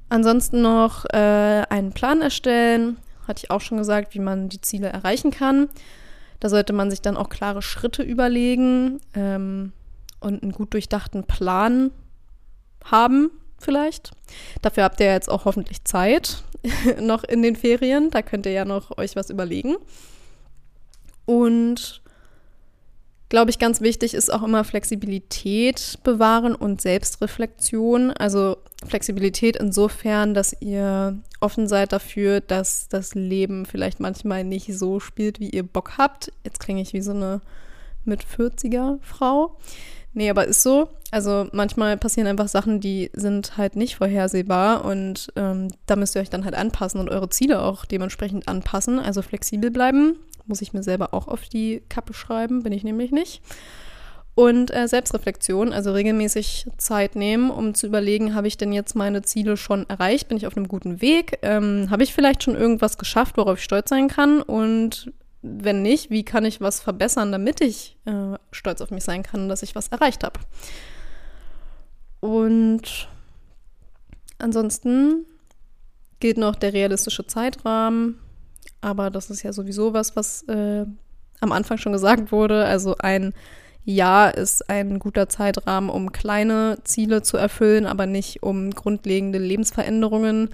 Ansonsten 0.08 0.62
noch 0.62 1.04
äh, 1.06 1.64
einen 1.68 1.92
Plan 1.92 2.22
erstellen. 2.22 2.96
Hatte 3.26 3.42
ich 3.44 3.50
auch 3.50 3.60
schon 3.60 3.78
gesagt, 3.78 4.14
wie 4.14 4.20
man 4.20 4.48
die 4.48 4.60
Ziele 4.60 4.88
erreichen 4.88 5.30
kann. 5.30 5.68
Da 6.40 6.48
sollte 6.48 6.72
man 6.72 6.90
sich 6.90 7.02
dann 7.02 7.16
auch 7.16 7.28
klare 7.28 7.62
Schritte 7.62 8.02
überlegen 8.02 9.00
ähm, 9.14 9.72
und 10.20 10.42
einen 10.42 10.52
gut 10.52 10.72
durchdachten 10.72 11.24
Plan 11.24 11.90
haben, 12.84 13.30
vielleicht. 13.58 14.12
Dafür 14.62 14.84
habt 14.84 15.00
ihr 15.00 15.12
jetzt 15.12 15.30
auch 15.30 15.44
hoffentlich 15.44 15.84
Zeit. 15.84 16.42
noch 17.00 17.24
in 17.24 17.42
den 17.42 17.56
Ferien. 17.56 18.10
Da 18.10 18.22
könnt 18.22 18.46
ihr 18.46 18.52
ja 18.52 18.64
noch 18.64 18.96
euch 18.98 19.16
was 19.16 19.30
überlegen. 19.30 19.76
Und 21.26 22.02
glaube 23.28 23.50
ich, 23.50 23.58
ganz 23.58 23.80
wichtig 23.80 24.14
ist 24.14 24.32
auch 24.32 24.42
immer 24.42 24.64
Flexibilität 24.64 25.98
bewahren 26.02 26.54
und 26.54 26.80
Selbstreflexion. 26.80 28.12
Also 28.12 28.56
Flexibilität 28.86 29.56
insofern, 29.56 30.34
dass 30.34 30.56
ihr 30.60 31.18
offen 31.40 31.68
seid 31.68 31.92
dafür, 31.92 32.40
dass 32.40 32.88
das 32.88 33.14
Leben 33.14 33.66
vielleicht 33.66 34.00
manchmal 34.00 34.44
nicht 34.44 34.76
so 34.76 35.00
spielt, 35.00 35.40
wie 35.40 35.50
ihr 35.50 35.62
Bock 35.62 35.98
habt. 35.98 36.32
Jetzt 36.44 36.60
klinge 36.60 36.80
ich 36.80 36.92
wie 36.92 37.02
so 37.02 37.10
eine 37.10 37.40
mit 38.04 38.24
40er 38.24 38.98
Frau. 39.02 39.56
Nee, 40.18 40.30
aber 40.30 40.46
ist 40.48 40.64
so. 40.64 40.88
Also 41.12 41.46
manchmal 41.52 41.96
passieren 41.96 42.26
einfach 42.26 42.48
Sachen, 42.48 42.80
die 42.80 43.08
sind 43.12 43.56
halt 43.56 43.76
nicht 43.76 43.94
vorhersehbar 43.94 44.84
und 44.84 45.28
ähm, 45.36 45.68
da 45.86 45.94
müsst 45.94 46.16
ihr 46.16 46.20
euch 46.20 46.28
dann 46.28 46.44
halt 46.44 46.56
anpassen 46.56 46.98
und 46.98 47.08
eure 47.08 47.28
Ziele 47.28 47.62
auch 47.62 47.84
dementsprechend 47.84 48.48
anpassen. 48.48 48.98
Also 48.98 49.22
flexibel 49.22 49.70
bleiben. 49.70 50.16
Muss 50.44 50.60
ich 50.60 50.72
mir 50.72 50.82
selber 50.82 51.14
auch 51.14 51.28
auf 51.28 51.48
die 51.48 51.84
Kappe 51.88 52.14
schreiben, 52.14 52.64
bin 52.64 52.72
ich 52.72 52.82
nämlich 52.82 53.12
nicht. 53.12 53.42
Und 54.34 54.74
äh, 54.74 54.88
Selbstreflexion, 54.88 55.72
also 55.72 55.92
regelmäßig 55.92 56.66
Zeit 56.78 57.14
nehmen, 57.14 57.50
um 57.50 57.74
zu 57.74 57.86
überlegen, 57.86 58.34
habe 58.34 58.48
ich 58.48 58.56
denn 58.56 58.72
jetzt 58.72 58.96
meine 58.96 59.22
Ziele 59.22 59.56
schon 59.56 59.88
erreicht? 59.88 60.26
Bin 60.26 60.36
ich 60.36 60.48
auf 60.48 60.56
einem 60.56 60.66
guten 60.66 61.00
Weg? 61.00 61.38
Ähm, 61.42 61.90
habe 61.90 62.02
ich 62.02 62.12
vielleicht 62.12 62.42
schon 62.42 62.56
irgendwas 62.56 62.98
geschafft, 62.98 63.36
worauf 63.36 63.58
ich 63.58 63.64
stolz 63.64 63.88
sein 63.88 64.08
kann? 64.08 64.42
Und 64.42 65.12
wenn 65.42 65.82
nicht, 65.82 66.10
wie 66.10 66.24
kann 66.24 66.44
ich 66.44 66.60
was 66.60 66.80
verbessern, 66.80 67.32
damit 67.32 67.60
ich 67.60 67.96
äh, 68.04 68.36
stolz 68.50 68.80
auf 68.80 68.90
mich 68.90 69.04
sein 69.04 69.22
kann, 69.22 69.48
dass 69.48 69.62
ich 69.62 69.74
was 69.74 69.88
erreicht 69.88 70.24
habe. 70.24 70.40
Und 72.20 73.08
ansonsten 74.38 75.26
gilt 76.20 76.38
noch 76.38 76.56
der 76.56 76.72
realistische 76.72 77.26
Zeitrahmen, 77.26 78.18
aber 78.80 79.10
das 79.10 79.30
ist 79.30 79.42
ja 79.42 79.52
sowieso 79.52 79.92
was, 79.92 80.16
was 80.16 80.42
äh, 80.44 80.84
am 81.40 81.52
Anfang 81.52 81.78
schon 81.78 81.92
gesagt 81.92 82.32
wurde. 82.32 82.64
Also 82.64 82.96
ein 82.98 83.32
Jahr 83.84 84.34
ist 84.34 84.68
ein 84.68 84.98
guter 84.98 85.28
Zeitrahmen, 85.28 85.88
um 85.88 86.12
kleine 86.12 86.78
Ziele 86.84 87.22
zu 87.22 87.36
erfüllen, 87.36 87.86
aber 87.86 88.06
nicht 88.06 88.42
um 88.42 88.70
grundlegende 88.72 89.38
Lebensveränderungen 89.38 90.50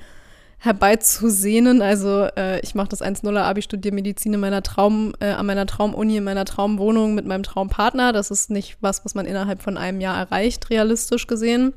herbeizusehnen. 0.64 1.82
Also 1.82 2.26
äh, 2.36 2.60
ich 2.60 2.74
mache 2.74 2.88
das 2.88 3.02
1.0er 3.02 3.42
Abi, 3.42 3.62
studiere 3.62 3.94
Medizin 3.94 4.32
in 4.32 4.40
meiner 4.40 4.62
Traum, 4.62 5.12
äh, 5.20 5.30
an 5.30 5.46
meiner 5.46 5.66
Traumuni, 5.66 6.16
in 6.16 6.24
meiner 6.24 6.46
Traumwohnung 6.46 7.14
mit 7.14 7.26
meinem 7.26 7.42
Traumpartner. 7.42 8.12
Das 8.12 8.30
ist 8.30 8.50
nicht 8.50 8.78
was, 8.80 9.04
was 9.04 9.14
man 9.14 9.26
innerhalb 9.26 9.62
von 9.62 9.76
einem 9.76 10.00
Jahr 10.00 10.16
erreicht, 10.16 10.70
realistisch 10.70 11.26
gesehen. 11.26 11.74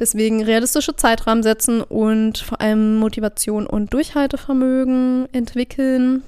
Deswegen 0.00 0.42
realistische 0.42 0.96
Zeitrahmen 0.96 1.42
setzen 1.42 1.82
und 1.82 2.38
vor 2.38 2.60
allem 2.60 2.96
Motivation 2.96 3.66
und 3.66 3.92
Durchhaltevermögen 3.92 5.28
entwickeln. 5.32 6.22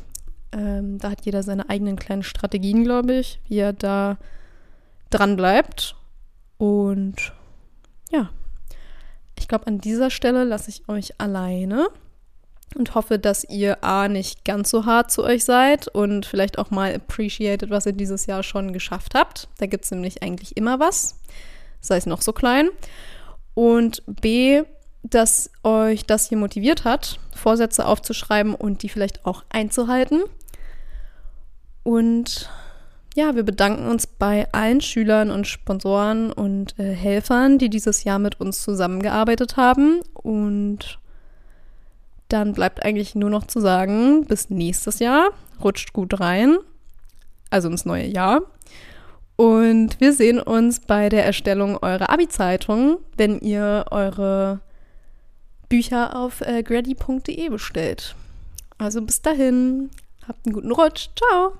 Ähm, 0.53 0.99
da 0.99 1.11
hat 1.11 1.25
jeder 1.25 1.43
seine 1.43 1.71
eigenen 1.71 1.97
kleinen 1.97 2.25
Strategien, 2.25 2.85
glaube 2.85 3.15
ich, 3.15 3.41
wie 3.49 3.59
er 3.59 3.73
da 3.73 4.19
dran 5.09 5.37
bleibt. 5.37 5.95
Und 6.59 7.33
ja, 8.11 8.31
ich 9.41 9.49
glaube, 9.49 9.67
an 9.67 9.79
dieser 9.79 10.11
Stelle 10.11 10.45
lasse 10.45 10.71
ich 10.71 10.89
euch 10.89 11.19
alleine 11.19 11.89
und 12.77 12.95
hoffe, 12.95 13.19
dass 13.19 13.43
ihr 13.45 13.83
A 13.83 14.07
nicht 14.07 14.45
ganz 14.45 14.71
so 14.71 14.85
hart 14.87 15.11
zu 15.11 15.25
euch 15.25 15.45
seid 15.45 15.89
und 15.89 16.27
vielleicht 16.27 16.59
auch 16.59 16.71
mal 16.71 16.95
appreciated, 16.95 17.71
was 17.71 17.87
ihr 17.87 17.93
dieses 17.93 18.27
Jahr 18.27 18.43
schon 18.43 18.73
geschafft 18.73 19.15
habt. 19.15 19.49
Da 19.59 19.67
gibt 19.67 19.85
es 19.85 19.91
nämlich 19.91 20.23
eigentlich 20.23 20.57
immer 20.57 20.79
was, 20.79 21.17
sei 21.81 21.97
es 21.97 22.07
noch 22.07 22.23
so 22.23 22.33
klein. 22.33 22.69
Und 23.55 24.03
B, 24.07 24.63
dass 25.03 25.51
euch 25.65 26.05
das 26.05 26.29
hier 26.29 26.39
motiviert 26.39 26.85
hat, 26.85 27.19
Vorsätze 27.35 27.87
aufzuschreiben 27.87 28.55
und 28.55 28.83
die 28.83 28.89
vielleicht 28.89 29.25
auch 29.27 29.45
einzuhalten. 29.49 30.23
Und 31.83 32.51
ja, 33.21 33.35
wir 33.35 33.43
bedanken 33.43 33.87
uns 33.87 34.07
bei 34.07 34.51
allen 34.53 34.81
Schülern 34.81 35.31
und 35.31 35.47
Sponsoren 35.47 36.33
und 36.33 36.79
äh, 36.79 36.95
Helfern, 36.95 37.59
die 37.59 37.69
dieses 37.69 38.05
Jahr 38.05 38.19
mit 38.19 38.41
uns 38.41 38.63
zusammengearbeitet 38.63 39.59
haben. 39.59 40.01
Und 40.15 40.99
dann 42.29 42.55
bleibt 42.55 42.83
eigentlich 42.83 43.15
nur 43.15 43.29
noch 43.29 43.47
zu 43.47 43.61
sagen, 43.61 44.25
bis 44.25 44.49
nächstes 44.49 45.01
Jahr, 45.01 45.31
rutscht 45.63 45.93
gut 45.93 46.19
rein, 46.19 46.57
also 47.51 47.69
ins 47.69 47.85
neue 47.85 48.07
Jahr. 48.07 48.41
Und 49.37 50.01
wir 50.01 50.15
sehen 50.15 50.41
uns 50.41 50.81
bei 50.81 51.11
der 51.11 51.25
Erstellung 51.25 51.77
eurer 51.77 52.11
Abi-Zeitung, 52.11 52.99
wenn 53.17 53.39
ihr 53.41 53.85
eure 53.91 54.61
Bücher 55.69 56.17
auf 56.17 56.41
äh, 56.41 56.63
grady.de 56.63 57.49
bestellt. 57.51 58.15
Also 58.79 59.03
bis 59.03 59.21
dahin, 59.21 59.91
habt 60.27 60.47
einen 60.47 60.55
guten 60.55 60.73
Rutsch. 60.73 61.09
Ciao. 61.17 61.53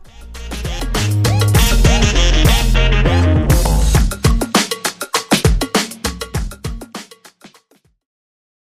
Thank 2.81 3.07
you. 3.07 3.20